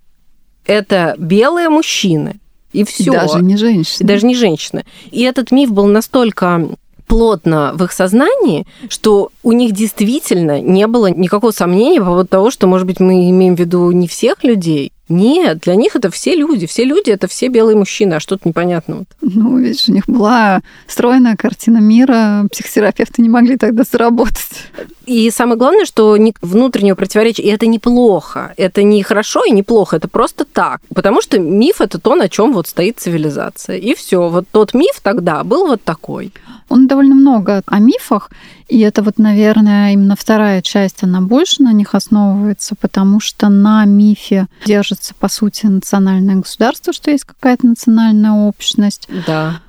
это 0.65 1.15
белые 1.17 1.69
мужчины. 1.69 2.39
И 2.73 2.83
все. 2.83 3.11
Даже 3.11 3.41
не 3.41 3.55
женщины. 3.57 4.07
Даже 4.07 4.25
не 4.25 4.35
женщины. 4.35 4.85
И 5.11 5.21
этот 5.21 5.51
миф 5.51 5.71
был 5.71 5.85
настолько 5.85 6.67
плотно 7.07 7.71
в 7.75 7.83
их 7.83 7.91
сознании, 7.91 8.65
что 8.89 9.31
у 9.43 9.51
них 9.51 9.73
действительно 9.73 10.59
не 10.59 10.87
было 10.87 11.07
никакого 11.07 11.51
сомнения 11.51 11.99
по 11.99 12.07
поводу 12.07 12.27
того, 12.27 12.51
что, 12.51 12.67
может 12.67 12.87
быть, 12.87 12.99
мы 12.99 13.29
имеем 13.29 13.55
в 13.55 13.59
виду 13.59 13.91
не 13.91 14.07
всех 14.07 14.43
людей, 14.43 14.91
нет, 15.07 15.59
для 15.59 15.75
них 15.75 15.95
это 15.95 16.09
все 16.09 16.35
люди. 16.35 16.65
Все 16.65 16.83
люди 16.83 17.11
это 17.11 17.27
все 17.27 17.47
белые 17.47 17.77
мужчины, 17.77 18.15
а 18.15 18.19
что-то 18.19 18.47
непонятного. 18.47 19.05
Ну, 19.21 19.57
видишь, 19.57 19.87
у 19.87 19.91
них 19.91 20.07
была 20.07 20.61
стройная 20.87 21.35
картина 21.35 21.77
мира, 21.77 22.45
психотерапевты 22.51 23.21
не 23.21 23.29
могли 23.29 23.57
тогда 23.57 23.83
заработать. 23.83 24.71
И 25.05 25.29
самое 25.29 25.57
главное, 25.57 25.85
что 25.85 26.17
внутреннего 26.41 26.95
противоречия, 26.95 27.43
и 27.43 27.49
это 27.49 27.67
неплохо, 27.67 28.53
это 28.57 28.81
не 28.81 29.03
хорошо 29.03 29.43
и 29.45 29.51
не 29.51 29.61
плохо, 29.61 29.97
это 29.97 30.07
просто 30.07 30.45
так. 30.45 30.81
Потому 30.93 31.21
что 31.21 31.37
миф 31.37 31.81
это 31.81 31.99
то, 31.99 32.15
на 32.15 32.27
чем 32.27 32.53
вот 32.53 32.67
стоит 32.67 32.99
цивилизация. 32.99 33.77
И 33.77 33.93
все, 33.93 34.29
вот 34.29 34.45
тот 34.51 34.73
миф 34.73 34.99
тогда 35.03 35.43
был 35.43 35.67
вот 35.67 35.83
такой. 35.83 36.33
Он 36.69 36.87
довольно 36.87 37.15
много 37.15 37.61
о 37.65 37.79
мифах, 37.79 38.31
и 38.67 38.79
это 38.79 39.03
вот, 39.03 39.17
наверное, 39.17 39.93
именно 39.93 40.15
вторая 40.15 40.61
часть, 40.61 41.03
она 41.03 41.21
больше 41.21 41.61
на 41.61 41.71
них 41.73 41.93
основывается, 41.93 42.75
потому 42.79 43.19
что 43.19 43.49
на 43.49 43.85
мифе 43.85 44.47
держится, 44.65 45.13
по 45.13 45.27
сути, 45.27 45.67
национальное 45.67 46.37
государство, 46.37 46.93
что 46.93 47.11
есть 47.11 47.25
какая-то 47.25 47.67
национальная 47.67 48.31
общность. 48.31 49.07
Да. 49.27 49.61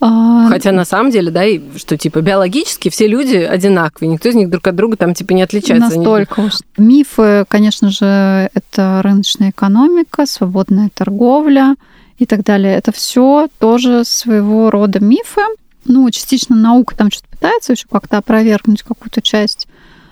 А... 0.00 0.48
Хотя 0.48 0.72
на 0.72 0.84
самом 0.84 1.10
деле, 1.10 1.30
да, 1.30 1.44
и 1.44 1.60
что 1.76 1.96
типа 1.96 2.20
биологически 2.20 2.90
все 2.90 3.08
люди 3.08 3.36
одинаковые, 3.36 4.10
никто 4.12 4.28
из 4.28 4.34
них 4.34 4.50
друг 4.50 4.66
от 4.66 4.76
друга 4.76 4.96
там 4.96 5.14
типа 5.14 5.32
не 5.32 5.42
отличается. 5.42 5.96
Настолько 5.96 6.40
уж. 6.40 6.52
Мифы, 6.76 7.44
конечно 7.48 7.90
же, 7.90 8.50
это 8.52 9.00
рыночная 9.02 9.50
экономика, 9.50 10.26
свободная 10.26 10.90
торговля 10.92 11.76
и 12.18 12.26
так 12.26 12.44
далее. 12.44 12.74
Это 12.74 12.92
все 12.92 13.48
тоже 13.58 14.04
своего 14.04 14.70
рода 14.70 15.00
мифы, 15.00 15.40
ну, 15.84 16.10
частично 16.10 16.56
наука 16.56 16.96
там 16.96 17.10
что-то 17.10 17.28
пытается 17.28 17.72
еще 17.72 17.86
как-то 17.90 18.18
опровергнуть 18.18 18.82
какую-то 18.82 19.22
часть, 19.22 19.68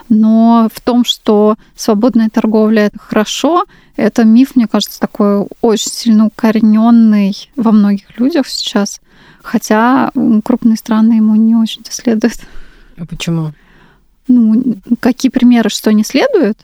но 0.08 0.68
в 0.72 0.80
том, 0.80 1.04
что 1.04 1.56
свободная 1.74 2.28
торговля 2.28 2.86
это 2.86 2.98
хорошо, 2.98 3.64
это 3.96 4.24
миф, 4.24 4.56
мне 4.56 4.66
кажется, 4.66 5.00
такой 5.00 5.46
очень 5.60 5.90
сильно 5.90 6.26
укорененный 6.26 7.50
во 7.56 7.72
многих 7.72 8.18
людях 8.18 8.48
сейчас. 8.48 9.00
Хотя 9.42 10.10
крупные 10.44 10.76
страны 10.76 11.14
ему 11.14 11.34
не 11.34 11.54
очень-то 11.54 11.92
следуют. 11.92 12.40
А 12.96 13.06
почему? 13.06 13.52
Ну, 14.28 14.76
какие 15.00 15.30
примеры, 15.30 15.68
что 15.68 15.92
не 15.92 16.04
следует? 16.04 16.58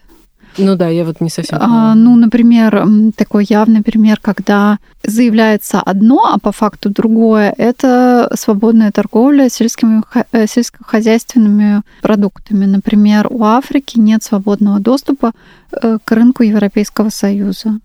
Ну 0.59 0.77
да, 0.77 0.89
я 0.89 1.05
вот 1.05 1.21
не 1.21 1.31
совсем. 1.31 1.59
А, 1.61 1.95
ну, 1.95 2.17
например, 2.17 2.87
такой 3.17 3.47
явный 3.49 3.83
пример, 3.83 4.19
когда 4.21 4.79
заявляется 5.05 5.81
одно, 5.81 6.33
а 6.35 6.39
по 6.39 6.53
факту 6.53 6.91
другое, 6.91 7.55
это 7.57 8.31
свободная 8.35 8.91
торговля 8.91 9.49
сельскими, 9.49 10.03
э, 10.33 10.47
сельскохозяйственными 10.47 11.83
продуктами. 12.03 12.67
Например, 12.67 13.29
у 13.31 13.45
Африки 13.45 13.99
нет 13.99 14.23
свободного 14.23 14.81
доступа 14.81 15.33
э, 15.71 15.99
к 16.05 16.13
рынку 16.13 16.43
Европейского 16.43 17.11
Союза 17.11 17.79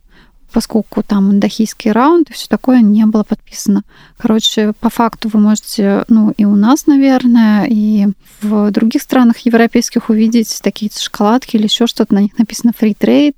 поскольку 0.54 1.04
там 1.04 1.40
дахийский 1.40 1.92
раунд 1.92 2.30
и 2.30 2.34
все 2.34 2.48
такое 2.48 2.82
не 2.82 3.06
было 3.06 3.24
подписано. 3.24 3.84
Короче, 4.18 4.74
по 4.80 4.90
факту 4.90 5.30
вы 5.34 5.40
можете, 5.40 6.06
ну 6.08 6.32
и 6.38 6.46
у 6.46 6.56
нас, 6.56 6.88
наверное, 6.88 7.66
и 7.70 8.08
в 8.42 8.72
других 8.72 9.02
странах 9.02 9.40
европейских 9.40 10.10
увидеть 10.10 10.60
такие 10.62 10.92
шоколадки 10.96 11.56
или 11.56 11.64
еще 11.64 11.88
что-то, 11.88 12.14
на 12.14 12.20
них 12.20 12.38
написано 12.38 12.72
free 12.80 12.96
trade, 12.98 13.36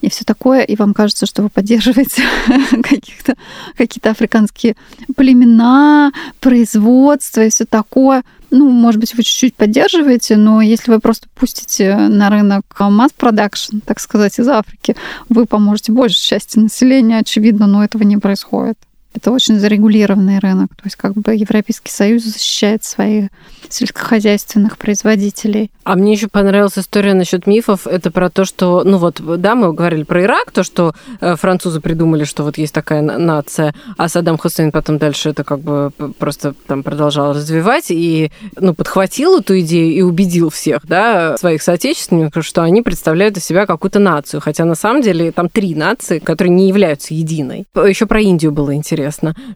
и 0.00 0.10
все 0.10 0.24
такое, 0.24 0.62
и 0.62 0.76
вам 0.76 0.94
кажется, 0.94 1.26
что 1.26 1.42
вы 1.42 1.48
поддерживаете 1.48 2.22
какие-то 3.76 4.10
африканские 4.10 4.76
племена, 5.16 6.12
производство 6.38 7.40
и 7.40 7.50
все 7.50 7.64
такое. 7.64 8.22
Ну, 8.50 8.70
может 8.70 9.00
быть, 9.00 9.14
вы 9.14 9.22
чуть-чуть 9.22 9.54
поддерживаете, 9.54 10.36
но 10.36 10.62
если 10.62 10.90
вы 10.90 11.00
просто 11.00 11.28
пустите 11.34 11.94
на 11.96 12.30
рынок 12.30 12.64
масс-продакшн, 12.78 13.80
так 13.84 14.00
сказать, 14.00 14.38
из 14.38 14.48
Африки, 14.48 14.96
вы 15.28 15.44
поможете 15.44 15.92
больше 15.92 16.16
части 16.16 16.58
населения, 16.58 17.18
очевидно, 17.18 17.66
но 17.66 17.84
этого 17.84 18.04
не 18.04 18.16
происходит. 18.16 18.78
Это 19.14 19.30
очень 19.30 19.58
зарегулированный 19.58 20.38
рынок. 20.38 20.76
То 20.76 20.82
есть 20.84 20.96
как 20.96 21.14
бы 21.14 21.34
Европейский 21.34 21.90
Союз 21.90 22.24
защищает 22.24 22.84
своих 22.84 23.30
сельскохозяйственных 23.68 24.78
производителей. 24.78 25.70
А 25.84 25.96
мне 25.96 26.12
еще 26.12 26.28
понравилась 26.28 26.78
история 26.78 27.14
насчет 27.14 27.46
мифов. 27.46 27.86
Это 27.86 28.10
про 28.10 28.30
то, 28.30 28.44
что, 28.44 28.82
ну 28.84 28.98
вот, 28.98 29.20
да, 29.40 29.54
мы 29.54 29.72
говорили 29.72 30.04
про 30.04 30.22
Ирак, 30.22 30.50
то, 30.52 30.62
что 30.62 30.94
э, 31.20 31.36
французы 31.36 31.80
придумали, 31.80 32.24
что 32.24 32.44
вот 32.44 32.58
есть 32.58 32.74
такая 32.74 33.00
нация, 33.02 33.74
а 33.96 34.08
Саддам 34.08 34.38
Хусейн 34.38 34.70
потом 34.70 34.98
дальше 34.98 35.30
это 35.30 35.44
как 35.44 35.60
бы 35.60 35.90
просто 36.18 36.54
там 36.66 36.82
продолжал 36.82 37.32
развивать 37.32 37.86
и, 37.90 38.30
ну, 38.56 38.74
подхватил 38.74 39.38
эту 39.38 39.58
идею 39.60 39.92
и 39.92 40.02
убедил 40.02 40.50
всех, 40.50 40.86
да, 40.86 41.36
своих 41.38 41.62
соотечественников, 41.62 42.44
что 42.44 42.62
они 42.62 42.82
представляют 42.82 43.36
из 43.36 43.44
себя 43.44 43.66
какую-то 43.66 43.98
нацию. 43.98 44.40
Хотя 44.40 44.64
на 44.64 44.74
самом 44.74 45.02
деле 45.02 45.32
там 45.32 45.48
три 45.48 45.74
нации, 45.74 46.18
которые 46.18 46.52
не 46.54 46.68
являются 46.68 47.14
единой. 47.14 47.66
Еще 47.74 48.06
про 48.06 48.20
Индию 48.20 48.52
было 48.52 48.74
интересно. 48.74 48.97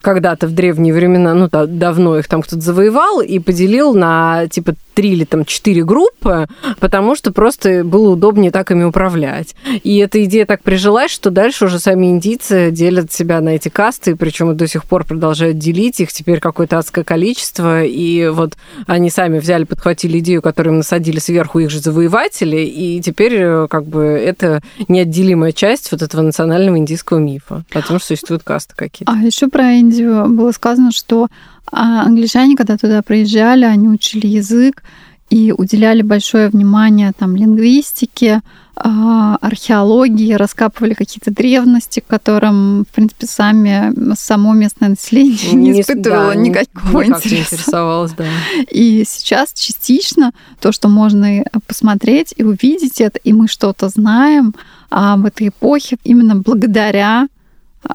Когда-то 0.01 0.47
в 0.47 0.53
древние 0.53 0.95
времена, 0.95 1.35
ну, 1.35 1.49
давно 1.51 2.19
их 2.19 2.29
там 2.29 2.43
кто-то 2.43 2.63
завоевал 2.63 3.21
и 3.21 3.39
поделил 3.39 3.95
на 3.95 4.47
типа 4.49 4.75
три 4.95 5.13
или 5.13 5.25
там 5.25 5.45
четыре 5.45 5.85
группы, 5.85 6.47
потому 6.81 7.15
что 7.15 7.33
просто 7.33 7.85
было 7.85 8.11
удобнее 8.11 8.51
так 8.51 8.71
ими 8.71 8.85
управлять. 8.85 9.55
И 9.83 9.99
эта 9.99 10.25
идея 10.25 10.47
так 10.47 10.63
прижилась, 10.63 11.11
что 11.11 11.31
дальше 11.31 11.67
уже 11.67 11.79
сами 11.79 12.07
индийцы 12.07 12.71
делят 12.71 13.13
себя 13.13 13.41
на 13.41 13.51
эти 13.51 13.69
касты, 13.69 14.17
причем 14.17 14.57
до 14.57 14.67
сих 14.67 14.85
пор 14.85 15.05
продолжают 15.05 15.59
делить 15.59 16.01
их 16.01 16.13
теперь 16.13 16.41
какое-то 16.41 16.79
адское 16.79 17.05
количество. 17.05 17.85
И 17.85 18.29
вот 18.29 18.57
они 18.87 19.11
сами 19.11 19.39
взяли, 19.39 19.65
подхватили 19.65 20.19
идею, 20.19 20.43
которую 20.43 20.75
им 20.75 20.79
насадили 20.79 21.19
сверху 21.19 21.59
их 21.59 21.71
же 21.71 21.81
завоеватели, 21.81 22.59
и 22.59 23.01
теперь 23.01 23.35
э, 23.35 23.67
как 23.69 23.85
бы 23.85 24.03
это 24.03 24.63
неотделимая 24.89 25.53
часть 25.53 25.93
вот 25.93 26.03
этого 26.03 26.23
национального 26.23 26.79
индийского 26.79 27.19
мифа, 27.19 27.65
потому 27.73 27.99
что 27.99 28.09
существуют 28.09 28.43
касты 28.43 28.75
какие-то. 28.77 29.13
А 29.13 29.17
еще 29.17 29.49
про 29.49 29.73
Индию 29.73 30.29
было 30.29 30.53
сказано, 30.53 30.93
что 30.93 31.29
а 31.70 32.03
англичане, 32.03 32.57
когда 32.57 32.77
туда 32.77 33.03
приезжали, 33.03 33.64
они 33.64 33.88
учили 33.88 34.27
язык 34.27 34.83
и 35.31 35.55
уделяли 35.57 36.03
большое 36.03 36.48
внимание 36.48 37.12
там, 37.18 37.37
лингвистике, 37.37 38.42
а, 38.75 39.37
археологии, 39.37 40.33
раскапывали 40.33 40.94
какие-то 40.94 41.31
древности, 41.31 42.01
к 42.01 42.07
которым, 42.07 42.85
в 42.85 42.94
принципе, 42.94 43.27
сами, 43.27 43.92
само 44.14 44.55
местное 44.55 44.90
население 44.90 45.53
не, 45.53 45.70
не 45.70 45.81
испытывало 45.81 46.35
да, 46.35 46.35
никакого 46.35 47.07
интереса. 47.07 47.29
Не 47.29 47.40
интересовалось, 47.40 48.12
да. 48.12 48.27
И 48.70 49.05
сейчас 49.07 49.53
частично 49.53 50.33
то, 50.61 50.72
что 50.72 50.88
можно 50.88 51.44
посмотреть 51.66 52.35
и 52.37 52.42
увидеть 52.42 53.01
это, 53.01 53.18
и 53.18 53.33
мы 53.33 53.46
что-то 53.46 53.88
знаем 53.88 54.55
об 54.90 55.27
этой 55.27 55.48
эпохе 55.48 55.96
именно 56.05 56.37
благодаря 56.37 57.29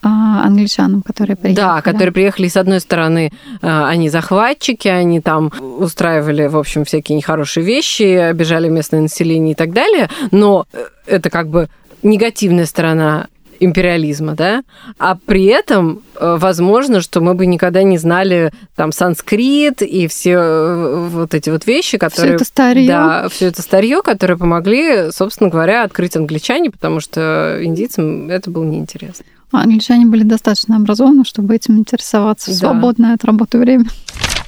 англичанам, 0.02 1.02
которые 1.02 1.36
приехали. 1.36 1.66
Да, 1.66 1.82
которые 1.82 2.12
приехали, 2.12 2.48
с 2.48 2.58
одной 2.58 2.80
стороны, 2.80 3.32
а, 3.62 3.88
они 3.88 4.10
захватчики, 4.10 4.88
они 4.88 5.22
там 5.22 5.52
устраивали, 5.80 6.48
в 6.48 6.58
общем, 6.58 6.86
всякие 6.86 7.18
нехорошие 7.18 7.66
вещи, 7.66 8.04
обижали 8.04 8.70
местное 8.70 9.02
население 9.02 9.54
и 9.54 9.56
так 9.56 9.72
далее, 9.72 10.10
но 10.32 10.66
э, 10.74 10.86
это 11.06 11.30
как 11.30 11.50
бы 11.50 11.70
негативная 12.04 12.66
сторона 12.66 13.28
империализма, 13.60 14.36
да, 14.36 14.64
а 15.00 15.16
при 15.16 15.46
этом 15.46 16.04
э, 16.16 16.38
возможно, 16.40 17.02
что 17.02 17.22
мы 17.22 17.34
бы 17.34 17.46
никогда 17.46 17.84
не 17.84 17.98
знали 17.98 18.52
там 18.76 18.92
санскрит 18.92 19.82
и 19.82 20.08
все 20.08 20.34
э, 20.34 21.08
вот 21.10 21.34
эти 21.34 21.50
вот 21.50 21.66
вещи, 21.66 21.98
которые... 21.98 22.30
Все 22.30 22.36
это 22.36 22.46
старье. 22.46 22.88
Да, 22.88 23.30
все 23.30 23.48
это 23.48 23.62
старье, 23.62 24.02
которые 24.04 24.38
помогли, 24.38 25.12
собственно 25.12 25.50
говоря, 25.50 25.84
открыть 25.84 26.16
англичане, 26.16 26.70
потому 26.70 27.00
что 27.00 27.60
индийцам 27.62 28.30
это 28.30 28.52
было 28.52 28.64
неинтересно. 28.64 29.26
Англичане 29.52 30.06
были 30.06 30.24
достаточно 30.24 30.76
образованы, 30.76 31.24
чтобы 31.24 31.56
этим 31.56 31.78
интересоваться 31.78 32.52
в 32.52 32.54
да. 32.54 32.60
свободное 32.60 33.14
от 33.14 33.24
работы 33.24 33.58
время. 33.58 33.86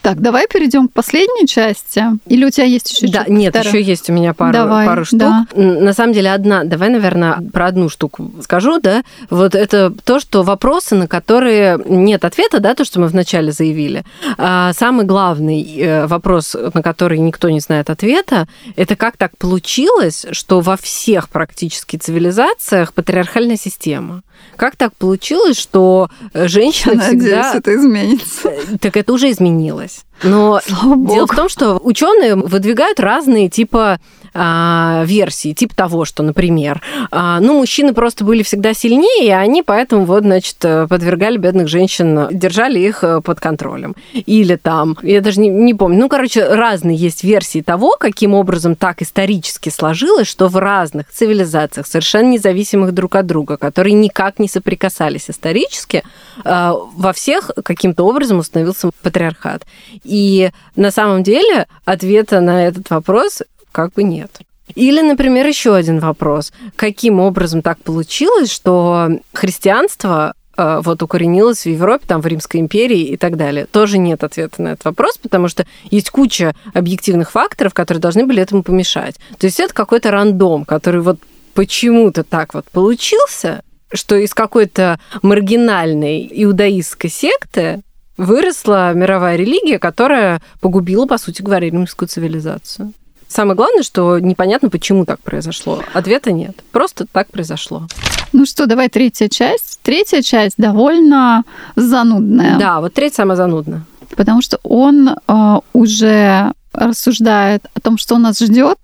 Так, 0.01 0.21
давай 0.21 0.47
перейдем 0.47 0.87
к 0.87 0.93
последней 0.93 1.45
части. 1.45 2.03
Или 2.25 2.45
у 2.45 2.49
тебя 2.49 2.65
есть 2.65 2.91
еще 2.91 3.11
Да, 3.11 3.25
нет, 3.27 3.53
второе? 3.53 3.73
еще 3.73 3.81
есть 3.81 4.09
у 4.09 4.13
меня 4.13 4.33
пару, 4.33 4.53
давай, 4.53 4.87
пару 4.87 5.05
штук. 5.05 5.19
Да. 5.19 5.45
На 5.55 5.93
самом 5.93 6.13
деле 6.13 6.31
одна. 6.31 6.63
Давай, 6.63 6.89
наверное, 6.89 7.41
про 7.51 7.67
одну 7.67 7.89
штуку 7.89 8.31
скажу, 8.41 8.79
да. 8.79 9.03
Вот 9.29 9.55
это 9.55 9.91
то, 10.03 10.19
что 10.19 10.43
вопросы, 10.43 10.95
на 10.95 11.07
которые 11.07 11.79
нет 11.85 12.23
ответа, 12.23 12.59
да, 12.59 12.75
то, 12.75 12.85
что 12.85 12.99
мы 12.99 13.07
вначале 13.07 13.51
заявили. 13.51 14.03
А 14.37 14.71
самый 14.73 15.05
главный 15.05 15.63
э, 15.77 16.07
вопрос, 16.07 16.55
на 16.73 16.81
который 16.81 17.19
никто 17.19 17.49
не 17.49 17.59
знает 17.59 17.89
ответа, 17.89 18.47
это 18.75 18.95
как 18.95 19.17
так 19.17 19.37
получилось, 19.37 20.25
что 20.31 20.61
во 20.61 20.77
всех 20.77 21.29
практически 21.29 21.97
цивилизациях 21.97 22.93
патриархальная 22.93 23.57
система. 23.57 24.21
Как 24.55 24.75
так 24.75 24.93
получилось, 24.95 25.57
что 25.57 26.09
женщина 26.33 26.93
Я 26.93 26.99
всегда... 27.07 27.35
Надеюсь, 27.37 27.55
это 27.55 27.75
изменится. 27.75 28.51
Так 28.81 28.97
это 28.97 29.13
уже 29.13 29.31
изменилось. 29.31 30.03
Но 30.23 30.59
Слава 30.65 30.95
дело 31.07 31.21
Богу. 31.21 31.33
в 31.33 31.35
том, 31.35 31.49
что 31.49 31.79
ученые 31.81 32.35
выдвигают 32.35 32.99
разные 32.99 33.49
типа 33.49 33.99
а, 34.41 35.03
версии, 35.05 35.53
типа 35.53 35.75
того, 35.75 36.05
что, 36.05 36.23
например, 36.23 36.81
а, 37.11 37.41
ну, 37.41 37.59
мужчины 37.59 37.93
просто 37.93 38.23
были 38.23 38.41
всегда 38.41 38.73
сильнее, 38.73 39.27
и 39.27 39.31
они 39.31 39.63
поэтому 39.63 40.05
вот, 40.05 40.23
значит, 40.23 40.57
подвергали 40.59 41.37
бедных 41.37 41.67
женщин, 41.67 42.27
держали 42.31 42.79
их 42.79 43.03
э, 43.03 43.19
под 43.19 43.41
контролем. 43.41 43.95
Или 44.13 44.55
там, 44.55 44.97
я 45.03 45.19
даже 45.19 45.41
не, 45.41 45.49
не 45.49 45.73
помню, 45.73 45.99
ну, 45.99 46.07
короче, 46.07 46.47
разные 46.47 46.95
есть 46.95 47.25
версии 47.25 47.61
того, 47.61 47.97
каким 47.99 48.33
образом 48.33 48.77
так 48.77 49.01
исторически 49.01 49.67
сложилось, 49.67 50.27
что 50.27 50.47
в 50.47 50.55
разных 50.55 51.09
цивилизациях, 51.11 51.85
совершенно 51.85 52.29
независимых 52.29 52.93
друг 52.93 53.15
от 53.15 53.25
друга, 53.25 53.57
которые 53.57 53.93
никак 53.93 54.39
не 54.39 54.47
соприкасались 54.47 55.29
исторически, 55.29 56.03
а, 56.45 56.75
во 56.95 57.11
всех 57.11 57.51
каким-то 57.63 58.05
образом 58.05 58.39
установился 58.39 58.91
патриархат. 59.01 59.65
И 60.05 60.51
на 60.77 60.91
самом 60.91 61.23
деле 61.23 61.67
ответа 61.83 62.39
на 62.39 62.65
этот 62.65 62.89
вопрос 62.89 63.41
как 63.71 63.93
бы 63.93 64.03
нет. 64.03 64.41
Или, 64.75 65.01
например, 65.01 65.47
еще 65.47 65.75
один 65.75 65.99
вопрос. 65.99 66.53
Каким 66.75 67.19
образом 67.19 67.61
так 67.61 67.79
получилось, 67.79 68.51
что 68.51 69.09
христианство 69.33 70.33
э, 70.57 70.81
вот 70.83 71.01
укоренилось 71.01 71.63
в 71.63 71.69
Европе, 71.69 72.05
там, 72.07 72.21
в 72.21 72.27
Римской 72.27 72.59
империи 72.59 73.01
и 73.01 73.17
так 73.17 73.35
далее. 73.35 73.65
Тоже 73.65 73.97
нет 73.97 74.23
ответа 74.23 74.61
на 74.61 74.67
этот 74.69 74.85
вопрос, 74.85 75.17
потому 75.17 75.47
что 75.47 75.65
есть 75.89 76.11
куча 76.11 76.53
объективных 76.73 77.31
факторов, 77.31 77.73
которые 77.73 78.01
должны 78.01 78.25
были 78.25 78.41
этому 78.41 78.63
помешать. 78.63 79.15
То 79.39 79.47
есть 79.47 79.59
это 79.59 79.73
какой-то 79.73 80.11
рандом, 80.11 80.65
который 80.65 81.01
вот 81.01 81.19
почему-то 81.55 82.23
так 82.23 82.53
вот 82.53 82.65
получился, 82.65 83.63
что 83.91 84.15
из 84.15 84.33
какой-то 84.33 84.99
маргинальной 85.23 86.29
иудаистской 86.31 87.09
секты 87.09 87.81
выросла 88.17 88.93
мировая 88.93 89.35
религия, 89.35 89.79
которая 89.79 90.41
погубила, 90.59 91.05
по 91.05 91.17
сути 91.17 91.41
говоря, 91.41 91.69
римскую 91.69 92.07
цивилизацию. 92.07 92.93
Самое 93.29 93.55
главное, 93.55 93.83
что 93.83 94.17
непонятно, 94.17 94.69
почему 94.69 95.05
так 95.05 95.19
произошло. 95.19 95.83
Ответа 95.93 96.31
нет. 96.31 96.63
Просто 96.71 97.05
так 97.05 97.29
произошло. 97.29 97.87
Ну 98.33 98.45
что, 98.45 98.65
давай 98.65 98.89
третья 98.89 99.29
часть. 99.29 99.79
Третья 99.83 100.23
часть 100.23 100.55
довольно 100.57 101.43
занудная. 101.75 102.57
Да, 102.57 102.81
вот 102.81 102.93
третья 102.95 103.17
самая 103.17 103.37
занудная. 103.37 103.83
Потому 104.15 104.41
что 104.41 104.59
он 104.63 105.09
э, 105.09 105.59
уже 105.73 106.51
рассуждает 106.73 107.65
о 107.75 107.79
том, 107.79 107.99
что 107.99 108.17
нас 108.17 108.39
ждет, 108.39 108.79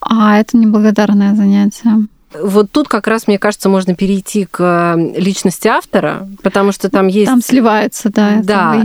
а 0.00 0.38
это 0.38 0.56
неблагодарное 0.56 1.34
занятие. 1.36 2.08
Вот 2.40 2.70
тут 2.72 2.88
как 2.88 3.06
раз, 3.06 3.28
мне 3.28 3.38
кажется, 3.38 3.68
можно 3.68 3.94
перейти 3.94 4.46
к 4.46 4.58
э, 4.60 5.20
личности 5.20 5.68
автора, 5.68 6.28
потому 6.42 6.72
что 6.72 6.90
там 6.90 7.06
есть... 7.06 7.26
Там 7.26 7.42
сливается, 7.42 8.10
да. 8.10 8.40
Да. 8.42 8.82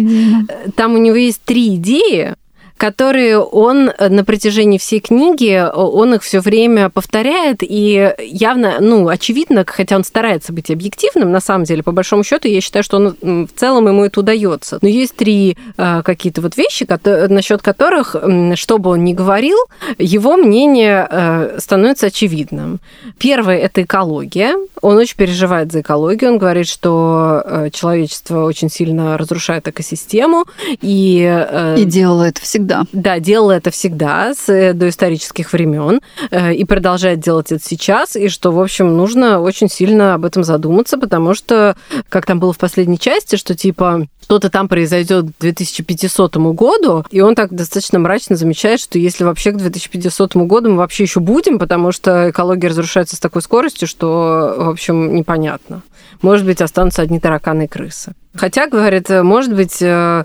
Там 0.76 0.94
у 0.94 0.98
него 0.98 1.16
есть 1.16 1.42
три 1.44 1.76
идеи, 1.76 2.36
которые 2.78 3.40
он 3.40 3.90
э, 3.90 4.10
на 4.10 4.24
протяжении 4.24 4.78
всей 4.78 5.00
книги, 5.00 5.52
э, 5.52 5.70
он 5.70 6.14
их 6.14 6.24
все 6.24 6.40
время 6.40 6.90
повторяет, 6.90 7.58
и 7.62 8.14
явно, 8.20 8.78
ну, 8.80 9.08
очевидно, 9.08 9.66
хотя 9.68 9.96
он 9.96 10.04
старается 10.04 10.54
быть 10.54 10.72
объективным, 10.72 11.32
на 11.32 11.40
самом 11.40 11.66
деле, 11.66 11.84
по 11.84 11.92
большому 11.92 12.24
счету, 12.24 12.48
я 12.48 12.62
считаю, 12.62 12.84
что 12.84 12.98
он 12.98 13.48
в 13.48 13.60
целом 13.60 13.88
ему 13.88 14.06
это 14.06 14.20
удается. 14.20 14.80
Но 14.82 14.88
есть 14.88 15.16
три 15.16 15.58
э, 15.78 16.02
какие-то 16.04 16.42
вот 16.42 16.56
вещи, 16.58 16.86
которые, 16.86 17.28
насчет 17.28 17.62
которых, 17.62 18.16
что 18.56 18.78
бы 18.78 18.92
он 18.92 19.04
ни 19.04 19.14
говорил, 19.14 19.58
его 19.98 20.38
мнение 20.38 21.08
э, 21.10 21.58
становится 21.60 22.08
очевидным. 22.08 22.80
Первое 23.18 23.58
это 23.58 23.84
экология. 23.84 24.56
Он 24.82 24.98
очень 24.98 25.18
переживает 25.18 25.72
за 25.72 25.82
экологию. 25.82 26.34
Он 26.34 26.38
говорит, 26.38 26.68
что 26.68 27.42
э, 27.44 27.70
человечество 27.72 28.44
очень 28.44 28.70
сильно 28.70 29.18
разрушает 29.18 29.68
экосистему 29.68 30.46
и 30.82 31.24
э, 31.28 31.76
и 31.78 31.86
делает 31.86 32.38
всегда 32.38 32.67
всегда. 32.68 32.86
Да, 32.92 33.20
делала 33.20 33.54
это 33.54 33.72
всегда 33.72 34.34
с 34.34 34.50
э, 34.50 34.74
доисторических 34.74 35.54
времен 35.54 36.02
э, 36.32 36.54
и 36.54 36.66
продолжает 36.66 37.20
делать 37.20 37.52
это 37.52 37.64
сейчас, 37.64 38.16
и 38.16 38.30
что, 38.30 38.52
в 38.52 38.60
общем, 38.60 38.96
нужно 38.96 39.40
очень 39.40 39.70
сильно 39.70 40.14
об 40.14 40.26
этом 40.26 40.44
задуматься, 40.44 40.98
потому 40.98 41.34
что, 41.34 41.76
как 42.10 42.26
там 42.26 42.40
было 42.40 42.54
в 42.54 42.58
последней 42.58 43.00
части, 43.00 43.36
что 43.36 43.56
типа 43.56 44.08
что-то 44.22 44.50
там 44.50 44.68
произойдет 44.68 45.26
к 45.26 45.40
2500 45.40 46.36
году, 46.36 47.06
и 47.12 47.22
он 47.22 47.34
так 47.34 47.54
достаточно 47.54 47.98
мрачно 48.00 48.36
замечает, 48.36 48.82
что 48.82 49.00
если 49.00 49.24
вообще 49.24 49.52
к 49.52 49.58
2500 49.58 50.36
году 50.36 50.72
мы 50.72 50.78
вообще 50.78 51.04
еще 51.04 51.22
будем, 51.22 51.60
потому 51.60 51.94
что 51.94 52.30
экология 52.30 52.68
разрушается 52.68 53.16
с 53.16 53.20
такой 53.20 53.42
скоростью, 53.42 53.88
что, 53.88 54.54
в 54.58 54.70
общем, 54.70 55.16
непонятно. 55.16 55.82
Может 56.22 56.46
быть, 56.46 56.62
останутся 56.62 57.02
одни 57.02 57.20
тараканы 57.20 57.64
и 57.64 57.68
крысы. 57.68 58.14
Хотя, 58.34 58.68
говорят, 58.68 59.10
может 59.10 59.54
быть, 59.56 59.82
э, 59.82 60.24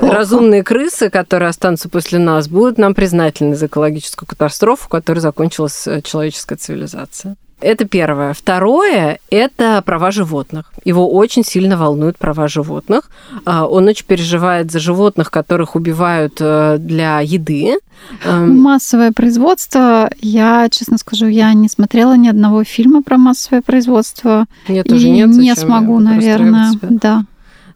разумные 0.00 0.62
крысы, 0.62 1.08
которые 1.10 1.48
останутся 1.48 1.88
после 1.88 2.18
нас, 2.18 2.48
будут 2.48 2.78
нам 2.78 2.94
признательны 2.94 3.56
за 3.56 3.66
экологическую 3.66 4.26
катастрофу, 4.26 4.88
которой 4.88 5.20
закончилась 5.20 5.86
э, 5.86 6.02
человеческая 6.02 6.56
цивилизация. 6.56 7.36
Это 7.64 7.86
первое. 7.86 8.34
Второе– 8.34 9.18
это 9.30 9.82
права 9.86 10.10
животных. 10.10 10.70
Его 10.84 11.10
очень 11.10 11.44
сильно 11.44 11.78
волнуют 11.78 12.18
права 12.18 12.46
животных. 12.46 13.10
А, 13.46 13.66
Он 13.66 13.88
очень 13.88 14.04
переживает 14.06 14.70
за 14.70 14.78
животных, 14.80 15.30
которых 15.30 15.74
убивают 15.74 16.36
э, 16.40 16.76
для 16.78 17.20
еды. 17.20 17.78
Эм, 18.24 18.58
Массовое 18.58 19.12
производство, 19.12 20.10
я, 20.20 20.68
честно 20.70 20.98
скажу, 20.98 21.26
я 21.26 21.54
не 21.54 21.68
смотрела 21.68 22.16
ни 22.16 22.28
одного 22.28 22.64
фильма 22.64 23.02
про 23.02 23.16
массовое 23.16 23.62
производство. 23.62 24.44
И 24.68 24.82
тоже 24.82 25.08
нет. 25.08 25.30
не 25.30 25.54
смогу, 25.56 26.00
наверное. 26.00 26.72
Да. 26.82 27.24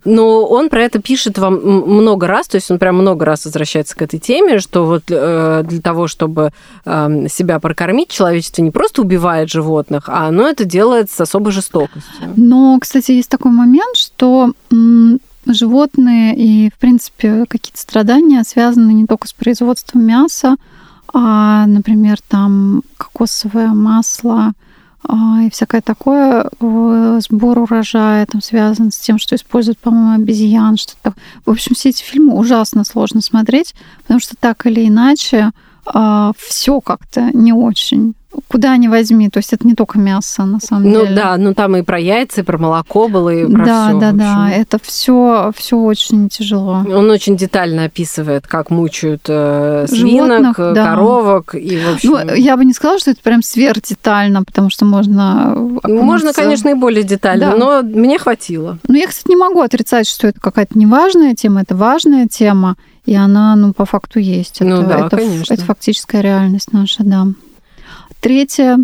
Но 0.08 0.46
он 0.46 0.70
про 0.70 0.82
это 0.82 1.00
пишет 1.02 1.36
вам 1.36 1.60
много 1.60 2.26
раз, 2.26 2.48
то 2.48 2.56
есть 2.56 2.70
он 2.70 2.78
прям 2.78 2.96
много 2.96 3.26
раз 3.26 3.44
возвращается 3.44 3.94
к 3.94 4.00
этой 4.00 4.18
теме, 4.18 4.58
что 4.58 4.86
вот 4.86 5.04
э, 5.10 5.62
для 5.68 5.80
того, 5.82 6.08
чтобы 6.08 6.52
э, 6.86 7.26
себя 7.28 7.60
прокормить, 7.60 8.08
человечество 8.08 8.62
не 8.62 8.70
просто 8.70 9.02
убивает 9.02 9.50
животных, 9.50 10.08
а 10.08 10.28
оно 10.28 10.48
это 10.48 10.64
делает 10.64 11.10
с 11.10 11.20
особой 11.20 11.52
жестокостью. 11.52 12.32
Но, 12.36 12.78
кстати, 12.80 13.12
есть 13.12 13.28
такой 13.28 13.52
момент, 13.52 13.96
что 13.96 14.52
животные 15.46 16.34
и, 16.36 16.70
в 16.70 16.78
принципе, 16.78 17.44
какие-то 17.46 17.78
страдания 17.78 18.42
связаны 18.44 18.92
не 18.92 19.06
только 19.06 19.28
с 19.28 19.34
производством 19.34 20.06
мяса, 20.06 20.56
а, 21.12 21.66
например, 21.66 22.16
там 22.26 22.82
кокосовое 22.96 23.68
масло 23.68 24.52
и 25.10 25.50
всякое 25.50 25.80
такое, 25.80 26.50
сбор 26.60 27.58
урожая 27.58 28.26
там 28.26 28.42
связан 28.42 28.90
с 28.90 28.98
тем, 28.98 29.18
что 29.18 29.34
используют, 29.36 29.78
по-моему, 29.78 30.22
обезьян, 30.22 30.76
что-то. 30.76 31.14
В 31.46 31.50
общем, 31.50 31.74
все 31.74 31.88
эти 31.88 32.02
фильмы 32.02 32.34
ужасно 32.34 32.84
сложно 32.84 33.22
смотреть, 33.22 33.74
потому 34.02 34.20
что 34.20 34.36
так 34.36 34.66
или 34.66 34.86
иначе 34.86 35.52
все 36.36 36.80
как-то 36.82 37.30
не 37.32 37.54
очень. 37.54 38.14
Куда 38.46 38.76
ни 38.76 38.88
возьми, 38.88 39.30
то 39.30 39.38
есть 39.38 39.52
это 39.54 39.66
не 39.66 39.74
только 39.74 39.98
мясо, 39.98 40.44
на 40.44 40.60
самом 40.60 40.90
Ну 40.90 41.02
деле. 41.04 41.16
да, 41.16 41.36
ну 41.38 41.54
там 41.54 41.76
и 41.76 41.82
про 41.82 41.98
яйца, 41.98 42.42
и 42.42 42.44
про 42.44 42.58
молоко 42.58 43.08
было, 43.08 43.30
и 43.30 43.46
про 43.50 43.64
да, 43.64 43.88
всё, 43.88 44.00
да, 44.00 44.12
да, 44.12 44.44
общем. 44.44 44.60
это 44.60 44.78
все, 44.82 45.52
все 45.56 45.76
очень 45.78 46.28
тяжело. 46.28 46.84
Он 46.86 47.10
очень 47.10 47.36
детально 47.36 47.84
описывает, 47.84 48.46
как 48.46 48.70
мучают 48.70 49.22
э, 49.28 49.86
свинок, 49.88 50.56
Животных, 50.56 50.74
да. 50.74 50.84
коровок 50.86 51.54
и 51.54 51.78
в 51.78 51.94
общем. 51.94 52.10
Ну, 52.10 52.34
я 52.34 52.56
бы 52.58 52.64
не 52.66 52.74
сказала, 52.74 52.98
что 52.98 53.10
это 53.12 53.20
прям 53.22 53.42
сверхдетально, 53.42 54.42
потому 54.44 54.68
что 54.70 54.84
можно... 54.84 55.54
Ну, 55.54 56.02
Можно, 56.02 56.30
окунуться- 56.30 56.34
конечно, 56.42 56.68
и 56.68 56.74
более 56.74 57.04
детально, 57.04 57.52
Да. 57.52 57.56
но 57.56 57.82
мне 57.82 58.18
хватило. 58.18 58.78
Но 58.86 58.96
я, 58.96 59.06
кстати, 59.06 59.28
не 59.28 59.36
могу 59.36 59.60
отрицать, 59.62 60.06
что 60.08 60.26
это 60.28 60.38
какая-то 60.40 60.78
неважная 60.78 61.34
тема, 61.34 61.62
это 61.62 61.74
важная 61.76 62.26
тема, 62.28 62.76
и 63.06 63.14
она, 63.14 63.56
ну, 63.56 63.72
по 63.72 63.84
факту 63.86 64.18
есть. 64.18 64.60
Ну 64.60 64.80
это, 64.80 64.86
да, 64.86 65.06
это, 65.06 65.16
конечно. 65.16 65.54
это 65.54 65.64
фактическая 65.64 66.20
реальность 66.20 66.72
наша, 66.72 67.02
да. 67.04 67.26
Третье. 68.20 68.78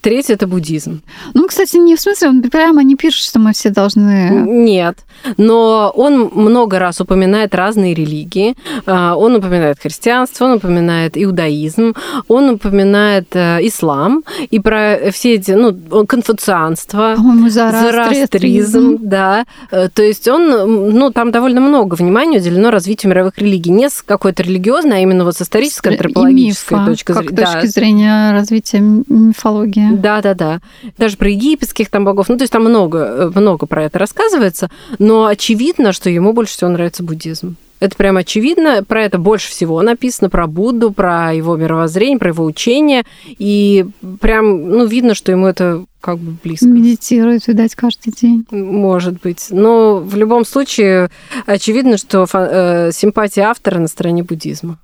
Третье 0.00 0.34
это 0.34 0.46
буддизм. 0.46 1.02
Ну, 1.34 1.46
кстати, 1.46 1.76
не 1.76 1.94
в 1.94 2.00
смысле, 2.00 2.28
он 2.28 2.42
прямо 2.42 2.82
не 2.82 2.96
пишет, 2.96 3.24
что 3.24 3.38
мы 3.38 3.52
все 3.52 3.70
должны... 3.70 4.30
Нет. 4.46 4.98
Но 5.36 5.92
он 5.94 6.30
много 6.32 6.78
раз 6.78 7.00
упоминает 7.00 7.54
разные 7.54 7.92
религии. 7.92 8.56
А, 8.86 9.14
Он 9.16 9.34
упоминает 9.36 9.78
христианство, 9.80 10.46
он 10.46 10.52
упоминает 10.52 11.12
иудаизм, 11.16 11.94
он 12.28 12.50
упоминает 12.50 13.28
э, 13.34 13.58
ислам 13.62 14.22
и 14.50 14.58
про 14.60 15.10
все 15.12 15.34
эти, 15.34 15.50
ну, 15.52 16.06
конфуцианство. 16.06 17.14
По-моему, 17.16 17.50
Зороастризм, 17.50 18.96
да. 19.00 19.44
Э, 19.70 19.88
То 19.92 20.02
есть 20.02 20.28
он, 20.28 20.90
ну, 20.92 21.10
там 21.10 21.30
довольно 21.30 21.60
много 21.60 21.94
внимания 21.94 22.38
уделено 22.38 22.70
развитию 22.70 23.10
мировых 23.10 23.38
религий. 23.38 23.70
Не 23.70 23.90
с 23.90 24.02
какой-то 24.02 24.42
религиозной, 24.42 24.98
а 24.98 25.00
именно 25.00 25.24
вот 25.24 25.36
с 25.36 25.42
исторической, 25.42 25.88
И 25.88 25.90
антропологической 25.92 26.78
точки 26.86 27.12
зрения. 27.12 27.36
точки 27.36 27.66
зрения 27.66 28.32
развития 28.32 28.77
м- 28.78 29.04
мифологии. 29.08 29.94
Да, 29.94 30.20
да, 30.22 30.34
да. 30.34 30.60
Даже 30.96 31.16
про 31.16 31.30
египетских 31.30 31.90
там 31.90 32.04
богов. 32.04 32.28
Ну, 32.28 32.36
то 32.36 32.42
есть 32.42 32.52
там 32.52 32.64
много, 32.64 32.98
э, 32.98 33.30
много 33.34 33.66
про 33.66 33.84
это 33.84 33.98
рассказывается. 33.98 34.70
Но 34.98 35.26
очевидно, 35.26 35.92
что 35.92 36.10
ему 36.10 36.32
больше 36.32 36.54
всего 36.54 36.70
нравится 36.70 37.02
буддизм. 37.02 37.56
Это 37.80 37.96
прям 37.96 38.16
очевидно. 38.16 38.82
Про 38.82 39.04
это 39.04 39.18
больше 39.18 39.50
всего 39.50 39.80
написано, 39.82 40.30
про 40.30 40.46
Будду, 40.46 40.90
про 40.90 41.32
его 41.32 41.56
мировоззрение, 41.56 42.18
про 42.18 42.30
его 42.30 42.44
учение. 42.44 43.04
И 43.38 43.86
прям, 44.20 44.68
ну, 44.68 44.86
видно, 44.86 45.14
что 45.14 45.30
ему 45.30 45.46
это 45.46 45.84
как 46.00 46.18
бы 46.18 46.36
близко. 46.42 46.66
Медитирует, 46.66 47.46
видать, 47.46 47.74
каждый 47.74 48.12
день. 48.12 48.44
Может 48.50 49.20
быть. 49.20 49.46
Но 49.50 49.98
в 49.98 50.16
любом 50.16 50.44
случае 50.44 51.10
очевидно, 51.46 51.98
что 51.98 52.26
э, 52.32 52.90
симпатия 52.92 53.42
автора 53.42 53.78
на 53.78 53.88
стороне 53.88 54.22
буддизма. 54.22 54.78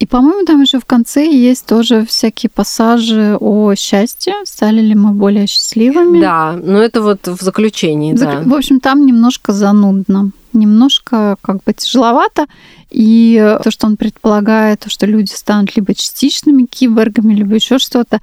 И, 0.00 0.06
по-моему, 0.06 0.44
там 0.44 0.60
еще 0.62 0.80
в 0.80 0.84
конце 0.84 1.24
есть 1.30 1.66
тоже 1.66 2.04
всякие 2.04 2.50
пассажи 2.50 3.36
о 3.40 3.74
счастье. 3.76 4.34
Стали 4.44 4.80
ли 4.80 4.94
мы 4.94 5.12
более 5.12 5.46
счастливыми? 5.46 6.20
Да, 6.20 6.52
но 6.62 6.78
это 6.82 7.00
вот 7.00 7.26
в 7.28 7.40
заключении, 7.40 8.12
да. 8.12 8.24
Зак- 8.40 8.48
В 8.48 8.54
общем, 8.54 8.80
там 8.80 9.06
немножко 9.06 9.52
занудно, 9.52 10.30
немножко 10.52 11.36
как 11.40 11.62
бы 11.64 11.72
тяжеловато. 11.72 12.46
И 12.90 13.56
то, 13.62 13.70
что 13.70 13.86
он 13.86 13.96
предполагает, 13.96 14.80
то, 14.80 14.90
что 14.90 15.06
люди 15.06 15.30
станут 15.32 15.74
либо 15.76 15.94
частичными 15.94 16.64
киборгами, 16.64 17.32
либо 17.34 17.54
еще 17.54 17.78
что-то. 17.78 18.20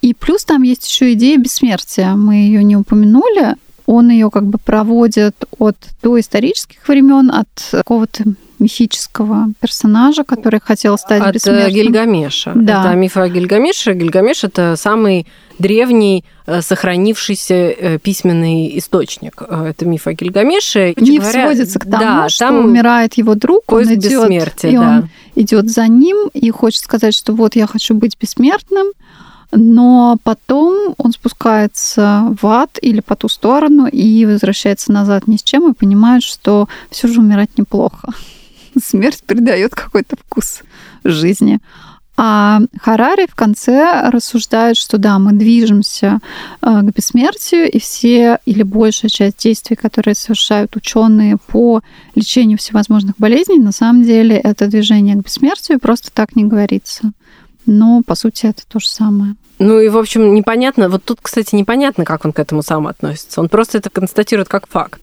И 0.00 0.14
плюс 0.14 0.44
там 0.44 0.62
есть 0.62 0.86
еще 0.88 1.12
идея 1.12 1.38
бессмертия. 1.38 2.14
Мы 2.14 2.34
ее 2.34 2.64
не 2.64 2.76
упомянули. 2.76 3.54
Он 3.86 4.10
ее 4.10 4.30
как 4.30 4.44
бы 4.44 4.58
проводит 4.58 5.36
от 5.58 5.76
доисторических 6.02 6.86
времен, 6.86 7.30
от 7.30 7.48
какого-то 7.70 8.24
мифического 8.62 9.48
персонажа, 9.60 10.24
который 10.24 10.60
хотел 10.60 10.96
стать 10.96 11.20
От 11.20 11.28
э, 11.28 11.32
бессмертным. 11.32 11.74
Гильгамеша. 11.74 12.52
Да. 12.54 12.86
Это 12.86 12.96
миф 12.96 13.16
о 13.16 13.28
Гильгамеше. 13.28 13.94
Гильгамеш– 13.94 14.44
это 14.44 14.76
самый 14.76 15.26
древний 15.58 16.24
э, 16.46 16.62
сохранившийся 16.62 17.54
э, 17.54 17.98
письменный 17.98 18.78
источник. 18.78 19.42
Это 19.42 19.84
миф 19.84 20.06
о 20.06 20.14
Гильгамеше. 20.14 20.94
Миф 20.96 21.22
говоря, 21.22 21.46
сводится 21.46 21.78
к 21.78 21.84
тому, 21.84 21.98
да, 21.98 22.28
что 22.28 22.38
там 22.46 22.64
умирает 22.64 23.14
его 23.14 23.34
друг, 23.34 23.72
он 23.72 23.82
идет, 23.94 24.64
и 24.64 24.76
да. 24.76 24.80
он 24.80 25.10
идет 25.34 25.68
за 25.68 25.88
ним 25.88 26.30
и 26.32 26.50
хочет 26.50 26.82
сказать, 26.82 27.14
что 27.14 27.32
вот 27.34 27.56
я 27.56 27.66
хочу 27.66 27.94
быть 27.94 28.16
бессмертным, 28.18 28.86
но 29.52 30.16
потом 30.24 30.94
он 30.98 31.12
спускается 31.12 32.34
в 32.40 32.46
ад 32.46 32.78
или 32.80 33.00
по 33.00 33.14
ту 33.16 33.28
сторону 33.28 33.86
и 33.86 34.24
возвращается 34.24 34.92
назад 34.92 35.28
ни 35.28 35.36
с 35.36 35.42
чем 35.42 35.70
и 35.70 35.74
понимает, 35.74 36.22
что 36.22 36.68
все 36.90 37.06
же 37.06 37.20
умирать 37.20 37.56
неплохо. 37.58 38.08
Смерть 38.82 39.22
придает 39.24 39.74
какой-то 39.74 40.16
вкус 40.16 40.62
жизни. 41.04 41.60
А 42.16 42.60
Харари 42.80 43.26
в 43.26 43.34
конце 43.34 44.08
рассуждает, 44.10 44.76
что 44.76 44.98
да, 44.98 45.18
мы 45.18 45.32
движемся 45.32 46.20
э, 46.60 46.80
к 46.82 46.94
бессмертию, 46.94 47.70
и 47.70 47.78
все 47.80 48.38
или 48.44 48.62
большая 48.62 49.10
часть 49.10 49.38
действий, 49.38 49.76
которые 49.76 50.14
совершают 50.14 50.76
ученые 50.76 51.38
по 51.38 51.80
лечению 52.14 52.58
всевозможных 52.58 53.16
болезней, 53.16 53.60
на 53.60 53.72
самом 53.72 54.04
деле 54.04 54.36
это 54.36 54.68
движение 54.68 55.16
к 55.16 55.24
бессмертию, 55.24 55.80
просто 55.80 56.10
так 56.12 56.36
не 56.36 56.44
говорится. 56.44 57.12
Но, 57.66 58.02
по 58.04 58.14
сути, 58.14 58.46
это 58.46 58.62
то 58.66 58.80
же 58.80 58.88
самое. 58.88 59.34
Ну 59.58 59.78
и, 59.78 59.88
в 59.88 59.96
общем, 59.96 60.34
непонятно. 60.34 60.88
Вот 60.88 61.04
тут, 61.04 61.18
кстати, 61.22 61.54
непонятно, 61.54 62.04
как 62.04 62.24
он 62.24 62.32
к 62.32 62.38
этому 62.40 62.62
сам 62.62 62.88
относится. 62.88 63.40
Он 63.40 63.48
просто 63.48 63.78
это 63.78 63.90
констатирует 63.90 64.48
как 64.48 64.66
факт. 64.66 65.00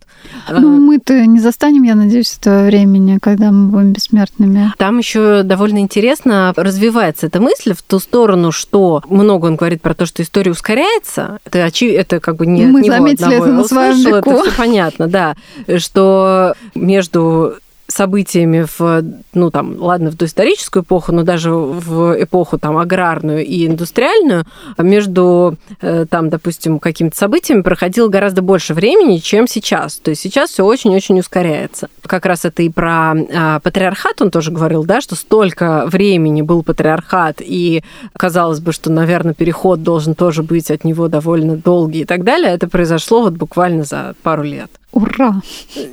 Ну, 0.50 0.78
мы-то 0.78 1.26
не 1.26 1.40
застанем, 1.40 1.84
я 1.84 1.96
надеюсь, 1.96 2.36
этого 2.38 2.66
времени, 2.66 3.20
когда 3.22 3.52
мы 3.52 3.72
будем 3.72 3.94
бессмертными. 3.94 4.74
Там 4.78 4.98
еще 4.98 5.44
довольно 5.44 5.80
интересно 5.80 6.54
развивается 6.58 7.28
эта 7.28 7.40
мысль 7.40 7.74
в 7.74 7.82
ту 7.82 8.00
сторону, 8.00 8.52
что 8.52 9.02
много 9.08 9.46
он 9.46 9.56
говорит 9.56 9.82
про 9.82 9.94
то, 9.94 10.06
что 10.06 10.22
история 10.22 10.52
ускоряется. 10.52 11.40
Это, 11.46 11.66
очи... 11.66 11.86
это 11.86 12.20
как 12.20 12.36
бы 12.36 12.46
не 12.46 12.66
Мы 12.66 12.82
от 12.82 12.86
него 12.86 12.96
заметили 12.98 13.24
одного 13.24 13.46
это 13.46 13.54
на 13.54 13.64
своем 13.64 13.98
веку. 13.98 14.30
Это 14.32 14.44
все 14.44 14.52
понятно, 14.58 15.08
да. 15.08 15.36
Что 15.78 16.54
между 16.76 17.56
событиями 18.00 18.66
в, 18.78 19.04
ну 19.34 19.52
там, 19.52 19.76
ладно, 19.78 20.10
в 20.10 20.16
доисторическую 20.16 20.84
эпоху, 20.84 21.12
но 21.12 21.24
даже 21.24 21.52
в 21.52 22.16
эпоху 22.24 22.58
там 22.58 22.78
аграрную 22.78 23.46
и 23.46 23.68
индустриальную, 23.68 24.46
между 24.78 25.58
э, 25.82 26.06
там, 26.10 26.30
допустим, 26.30 26.80
какими-то 26.80 27.18
событиями 27.18 27.62
проходило 27.62 28.08
гораздо 28.08 28.42
больше 28.42 28.74
времени, 28.74 29.18
чем 29.18 29.50
сейчас. 29.50 29.98
То 29.98 30.12
есть 30.12 30.22
сейчас 30.22 30.52
все 30.52 30.64
очень-очень 30.64 31.20
ускоряется. 31.20 31.90
Как 32.04 32.26
раз 32.26 32.46
это 32.46 32.64
и 32.64 32.70
про 32.70 33.12
а, 33.12 33.60
патриархат 33.60 34.22
он 34.22 34.32
тоже 34.32 34.52
говорил, 34.52 34.86
да, 34.86 35.02
что 35.02 35.16
столько 35.16 35.84
времени 35.86 36.42
был 36.42 36.64
патриархат, 36.64 37.42
и 37.42 37.84
казалось 38.14 38.62
бы, 38.62 38.72
что, 38.72 38.90
наверное, 38.90 39.34
переход 39.34 39.84
должен 39.84 40.16
тоже 40.16 40.42
быть 40.42 40.72
от 40.72 40.86
него 40.86 41.10
довольно 41.10 41.58
долгий 41.58 42.02
и 42.02 42.06
так 42.06 42.24
далее. 42.24 42.54
Это 42.54 42.70
произошло 42.70 43.24
вот 43.24 43.34
буквально 43.34 43.84
за 43.84 44.16
пару 44.24 44.44
лет. 44.44 44.79
Ура! 44.92 45.42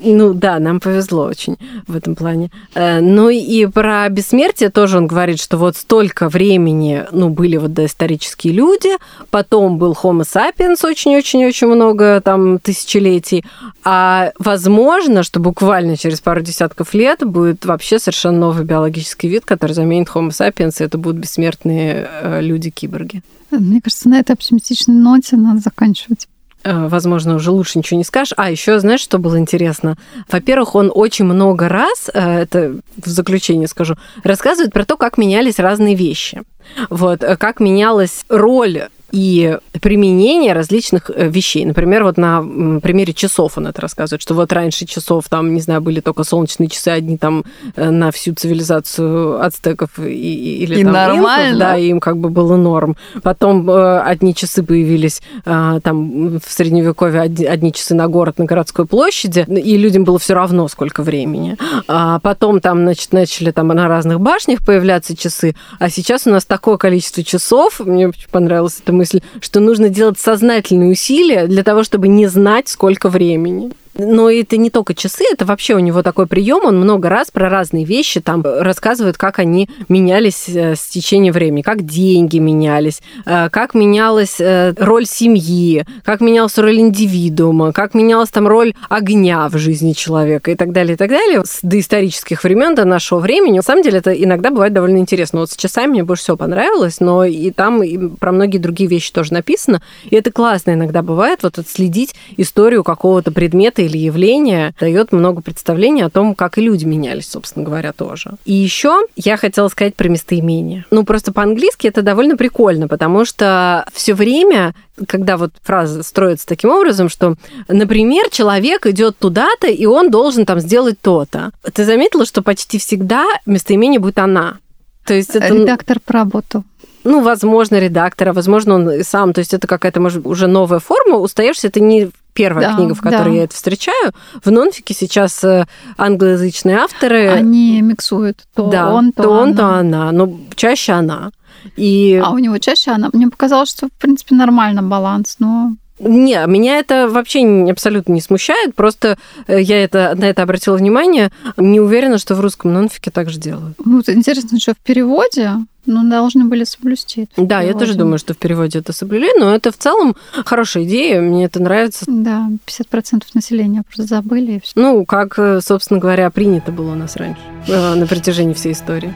Ну 0.03 0.33
да, 0.33 0.59
нам 0.59 0.81
повезло 0.81 1.25
очень 1.25 1.59
в 1.87 1.95
этом 1.95 2.15
плане. 2.15 2.51
Э, 2.75 3.01
ну 3.01 3.29
и 3.29 3.67
про 3.67 4.09
бессмертие 4.09 4.71
тоже 4.71 4.97
он 4.97 5.07
говорит, 5.07 5.39
что 5.39 5.59
вот 5.59 5.77
столько 5.77 6.31
времени, 6.31 7.05
ну, 7.13 7.29
были 7.29 7.59
вот 7.59 7.75
доисторические 7.75 8.55
люди, 8.55 8.91
потом 9.31 9.77
был 9.77 9.93
Homo 9.93 10.23
sapiens 10.23 10.79
очень-очень-очень 10.83 11.67
много 11.67 12.23
там 12.23 12.59
тысячелетий, 12.59 13.45
а 13.85 14.33
возможно, 14.39 15.23
что 15.23 15.41
буквально 15.41 15.99
через 15.99 16.23
пару 16.23 16.41
десятков 16.41 16.95
лет 16.95 17.21
будет 17.23 17.67
вообще 17.67 17.99
совершенно 17.99 18.38
новый 18.38 18.65
биологический 18.65 19.29
вид, 19.29 19.44
который 19.44 19.73
заменит 19.73 20.09
Homo 20.09 20.31
sapiens, 20.31 20.77
и 20.81 20.85
это 20.85 20.97
будут 20.97 21.21
бессмертные 21.21 22.09
э, 22.23 22.40
люди-киборги. 22.40 23.23
Мне 23.51 23.81
кажется, 23.83 24.09
на 24.09 24.21
этой 24.21 24.33
оптимистичной 24.33 24.94
ноте 24.94 25.37
надо 25.37 25.61
заканчивать. 25.61 26.29
Э, 26.67 26.88
возможно, 26.88 27.37
уже 27.37 27.52
лучше 27.52 27.79
ничего 27.79 27.98
не 27.98 28.04
скажешь. 28.04 28.35
А 28.37 28.50
еще, 28.50 28.81
знаешь, 28.81 29.00
что 29.00 29.19
было 29.19 29.38
интересно? 29.38 29.96
Во-первых, 30.29 30.75
он 30.75 30.90
очень 30.92 31.25
много 31.25 31.69
раз, 31.69 32.10
э, 32.12 32.40
это 32.40 32.81
в 32.96 33.06
заключение 33.06 33.69
скажу, 33.69 33.94
рассказывает 34.25 34.73
про 34.73 34.85
то, 34.85 34.96
как 34.96 35.17
менялись 35.17 35.60
разные 35.60 35.94
вещи. 35.94 36.42
Вот, 36.90 37.23
э, 37.23 37.37
как 37.37 37.60
менялась 37.60 38.25
роль 38.29 38.88
и 39.13 39.59
применение 39.81 40.52
различных 40.52 41.11
э, 41.15 41.29
вещей. 41.29 41.65
Например, 41.65 42.02
вот 42.04 42.17
на 42.17 42.42
примере 42.81 43.13
часов 43.13 43.57
он 43.57 43.69
это 43.69 43.81
рассказывает, 43.81 44.21
что 44.21 44.35
вот 44.35 44.52
раньше 44.52 44.85
часов 44.85 45.29
там, 45.29 45.54
не 45.54 45.61
знаю, 45.61 45.81
были 45.81 46.00
только 46.00 46.25
солнечные 46.25 46.69
часы 46.69 46.88
одни 46.88 47.17
там 47.17 47.44
э, 47.77 47.90
на 47.90 48.11
всю 48.11 48.35
цивилизацию 48.35 49.42
ацтеков 49.42 49.98
и, 49.98 50.63
или 50.65 50.81
и 50.81 50.85
там 50.85 50.92
нормально. 50.92 51.46
Инков, 51.46 51.59
да, 51.59 51.77
им 51.77 52.00
как 52.00 52.19
бы 52.19 52.31
было 52.31 52.57
норм. 52.57 52.96
Потом 53.23 53.69
э, 53.71 54.00
одни 54.00 54.35
часы 54.35 54.63
появились 54.63 55.23
там 55.44 56.38
в 56.38 56.50
средневековье 56.50 57.21
одни, 57.21 57.73
часы 57.73 57.94
на 57.94 58.09
город, 58.09 58.38
на 58.38 58.44
городской 58.44 58.87
площади, 58.87 59.44
и 59.48 59.77
людям 59.77 60.04
было 60.04 60.19
все 60.19 60.35
равно 60.35 60.67
сколько 60.69 61.02
времени. 61.02 61.57
А 61.88 62.19
потом 62.21 62.61
там, 62.61 62.83
значит, 62.83 63.13
начали 63.13 63.50
там 63.50 63.69
на 63.69 63.88
разных 63.88 64.21
башнях 64.21 64.65
появляться 64.65 65.17
часы, 65.17 65.54
а 65.79 65.90
сейчас 65.90 66.27
у 66.27 66.31
нас 66.31 66.44
такое 66.44 66.77
количество 66.77 67.23
часов, 67.23 67.81
мне 67.81 68.09
очень 68.09 68.29
понравилась 68.31 68.79
эта 68.83 68.92
мысль, 68.97 69.21
что 69.40 69.61
нужно 69.61 69.88
делать 69.88 70.19
сознательные 70.19 70.90
усилия 70.90 71.47
для 71.47 71.63
того, 71.63 71.85
чтобы 71.85 72.09
не 72.09 72.27
знать, 72.27 72.69
сколько 72.69 73.09
времени. 73.09 73.73
Но 73.99 74.31
это 74.31 74.57
не 74.57 74.71
только 74.71 74.94
часы, 74.94 75.25
это 75.33 75.44
вообще 75.44 75.75
у 75.75 75.79
него 75.79 76.03
такой 76.03 76.27
прием. 76.27 76.65
Он 76.65 76.79
много 76.79 77.09
раз 77.09 77.31
про 77.31 77.49
разные 77.49 77.85
вещи 77.85 78.21
там 78.21 78.42
рассказывает, 78.44 79.17
как 79.17 79.38
они 79.38 79.69
менялись 79.88 80.49
э, 80.49 80.77
с 80.77 80.87
течением 80.87 81.33
времени, 81.33 81.63
как 81.63 81.85
деньги 81.85 82.38
менялись, 82.38 83.01
э, 83.25 83.49
как 83.51 83.75
менялась 83.75 84.37
э, 84.38 84.75
роль 84.79 85.07
семьи, 85.07 85.85
как 86.05 86.21
менялась 86.21 86.59
роль 86.59 86.79
индивидуума, 86.79 87.73
как 87.73 87.94
менялась 87.94 88.31
там 88.31 88.47
роль 88.47 88.75
огня 88.88 89.49
в 89.49 89.57
жизни 89.57 89.92
человека 89.92 90.51
и 90.51 90.57
так 90.57 90.73
далее, 90.73 90.94
и 90.94 90.97
так 90.97 91.09
далее. 91.09 91.42
С 91.44 91.61
доисторических 91.63 92.44
времен 92.44 92.75
до 92.75 92.85
нашего 92.85 93.19
времени. 93.19 93.57
На 93.57 93.63
самом 93.63 93.83
деле 93.83 93.99
это 93.99 94.13
иногда 94.13 94.51
бывает 94.51 94.73
довольно 94.75 94.99
интересно. 94.99 95.40
Вот 95.40 95.51
с 95.51 95.57
часами 95.57 95.92
мне 95.92 96.05
больше 96.05 96.25
всего 96.25 96.37
понравилось, 96.37 97.01
но 97.01 97.25
и 97.25 97.51
там 97.51 97.83
и 97.83 98.09
про 98.09 98.33
многие 98.33 98.59
другие 98.59 98.90
вещи 98.90 99.13
тоже 99.13 99.33
написано. 99.33 99.81
И 100.05 100.17
это 100.17 100.31
классно 100.31 100.73
иногда 100.73 101.03
бывает, 101.03 101.42
вот 101.42 101.59
отследить 101.59 102.15
историю 102.37 102.85
какого-то 102.85 103.33
предмета 103.33 103.86
или 103.87 103.99
явление 103.99 104.75
дает 104.79 105.13
много 105.13 105.43
представлений 105.43 106.03
о 106.03 106.11
том, 106.11 106.35
как 106.35 106.59
и 106.59 106.63
люди 106.63 106.85
менялись, 106.85 107.31
собственно 107.31 107.65
говоря, 107.65 107.93
тоже. 107.93 108.33
И 108.45 108.53
еще 108.53 109.03
я 109.17 109.37
хотела 109.37 109.69
сказать 109.69 109.95
про 109.95 110.09
местоимение. 110.09 110.85
Ну, 110.91 111.05
просто 111.05 111.33
по-английски 111.33 111.87
это 111.87 112.03
довольно 112.03 112.37
прикольно, 112.37 112.89
потому 112.89 113.25
что 113.25 113.87
все 113.93 114.15
время 114.15 114.75
когда 115.07 115.37
вот 115.37 115.53
фраза 115.63 116.03
строится 116.03 116.47
таким 116.47 116.71
образом, 116.71 117.11
что, 117.11 117.35
например, 117.69 118.31
человек 118.31 118.87
идет 118.87 119.19
туда-то, 119.19 119.67
и 119.67 119.85
он 119.85 120.11
должен 120.11 120.47
там 120.47 120.59
сделать 120.59 120.99
то-то. 121.03 121.51
Ты 121.75 121.85
заметила, 121.85 122.25
что 122.25 122.41
почти 122.41 122.79
всегда 122.79 123.27
местоимение 123.45 124.01
будет 124.01 124.19
она. 124.19 124.57
То 125.05 125.13
есть 125.13 125.37
это... 125.37 125.55
Редактор 125.55 126.01
поработал 126.01 126.65
ну, 127.07 127.23
возможно, 127.23 127.79
редактора, 127.79 128.33
возможно, 128.33 128.75
он 128.75 129.05
сам, 129.05 129.33
то 129.33 129.39
есть 129.39 129.55
это 129.55 129.69
какая-то, 129.69 130.01
может, 130.01 130.27
уже 130.27 130.49
новая 130.49 130.81
форма, 130.81 131.19
устаешься, 131.19 131.69
это 131.69 131.79
не 131.79 132.11
первая 132.37 132.69
да, 132.69 132.77
книга, 132.77 132.95
в 132.95 133.01
которой 133.01 133.31
да. 133.31 133.37
я 133.37 133.45
это 133.45 133.55
встречаю. 133.55 134.13
В 134.45 134.51
нонфике 134.51 134.95
сейчас 134.95 135.43
э, 135.43 135.67
англоязычные 135.97 136.77
авторы... 136.77 137.29
Они 137.31 137.81
миксуют 137.81 138.43
то 138.55 138.69
да, 138.71 138.93
он, 138.93 139.13
то, 139.13 139.25
то 139.25 139.31
он, 139.31 139.49
она. 139.49 139.57
то 139.57 139.67
она, 139.79 140.13
но 140.13 140.39
чаще 140.55 140.93
она. 140.93 141.31
И... 141.77 142.21
А 142.23 142.31
у 142.31 142.39
него 142.39 142.59
чаще 142.59 142.93
она. 142.93 143.09
Мне 143.13 143.29
показалось, 143.29 143.71
что, 143.71 143.89
в 143.89 143.93
принципе, 143.93 144.35
нормально 144.35 144.83
баланс, 144.83 145.37
но... 145.39 145.73
Не, 145.99 146.44
меня 146.47 146.79
это 146.79 147.09
вообще 147.09 147.67
абсолютно 147.71 148.13
не 148.13 148.21
смущает. 148.21 148.75
Просто 148.75 149.19
э, 149.47 149.61
я 149.61 149.83
это, 149.83 150.15
на 150.17 150.25
это 150.25 150.42
обратила 150.42 150.77
внимание. 150.77 151.31
Не 151.57 151.81
уверена, 151.81 152.19
что 152.19 152.35
в 152.35 152.40
русском 152.40 152.73
нонфике 152.73 153.11
так 153.11 153.31
же 153.31 153.38
делают. 153.38 153.77
Ну, 153.85 154.03
интересно, 154.07 154.59
что 154.61 154.73
в 154.73 154.79
переводе 154.79 155.53
ну, 155.87 156.09
должны 156.09 156.44
были 156.44 156.65
соблюсти. 156.65 157.29
Да, 157.37 157.63
я 157.63 157.73
тоже 157.73 157.94
думаю, 157.94 158.19
что 158.19 158.35
в 158.35 158.38
переводе 158.38 158.81
это 158.81 158.92
соблюли, 158.92 159.31
но 159.38 159.55
это 159.55 159.73
в 159.73 159.77
целом 159.77 160.17
хорошая 160.44 160.85
идея, 160.85 161.21
мне 161.21 161.44
это 161.44 161.63
нравится. 161.63 162.05
Да, 162.09 162.49
50% 162.67 163.23
населения 163.35 163.83
просто 163.83 164.17
забыли. 164.17 164.61
Ну, 164.75 165.05
как, 165.07 165.38
э, 165.38 165.61
собственно 165.63 166.01
говоря, 166.01 166.29
принято 166.31 166.73
было 166.73 166.92
у 166.92 166.97
нас 166.97 167.17
раньше, 167.17 167.40
э, 167.69 167.94
на 167.94 168.07
протяжении 168.07 168.55
всей 168.55 168.73
истории. 168.73 169.15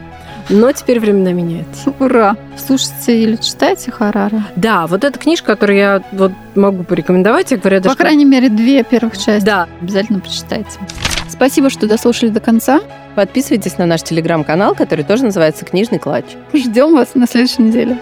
Но 0.51 0.73
теперь 0.73 0.99
времена 0.99 1.33
меняются. 1.33 1.95
Ура! 2.01 2.37
Слушайте 2.59 3.23
или 3.23 3.37
читайте 3.37 3.93
Харари? 3.93 4.43
Да, 4.57 4.89
вот 4.89 5.05
эта 5.05 5.17
книжка, 5.17 5.53
которую 5.53 5.79
я 5.79 6.03
вот 6.11 6.33
могу 6.57 6.83
порекомендовать, 6.83 7.53
я 7.53 7.57
говорю, 7.57 7.79
По 7.79 7.85
даже... 7.85 7.97
крайней 7.97 8.25
мере, 8.25 8.49
две 8.49 8.83
первых 8.83 9.17
части. 9.17 9.47
Да. 9.47 9.69
Обязательно 9.81 10.19
прочитайте. 10.19 10.71
Спасибо, 11.29 11.71
что 11.71 11.87
дослушали 11.87 12.31
до 12.31 12.41
конца. 12.41 12.81
Подписывайтесь 13.15 13.79
на 13.79 13.87
наш 13.87 14.03
телеграм-канал, 14.03 14.75
который 14.75 15.05
тоже 15.05 15.25
называется 15.25 15.65
«Книжный 15.65 15.99
клатч». 15.99 16.27
Ждем 16.53 16.95
вас 16.95 17.15
на 17.15 17.27
следующей 17.27 17.63
неделе. 17.63 17.97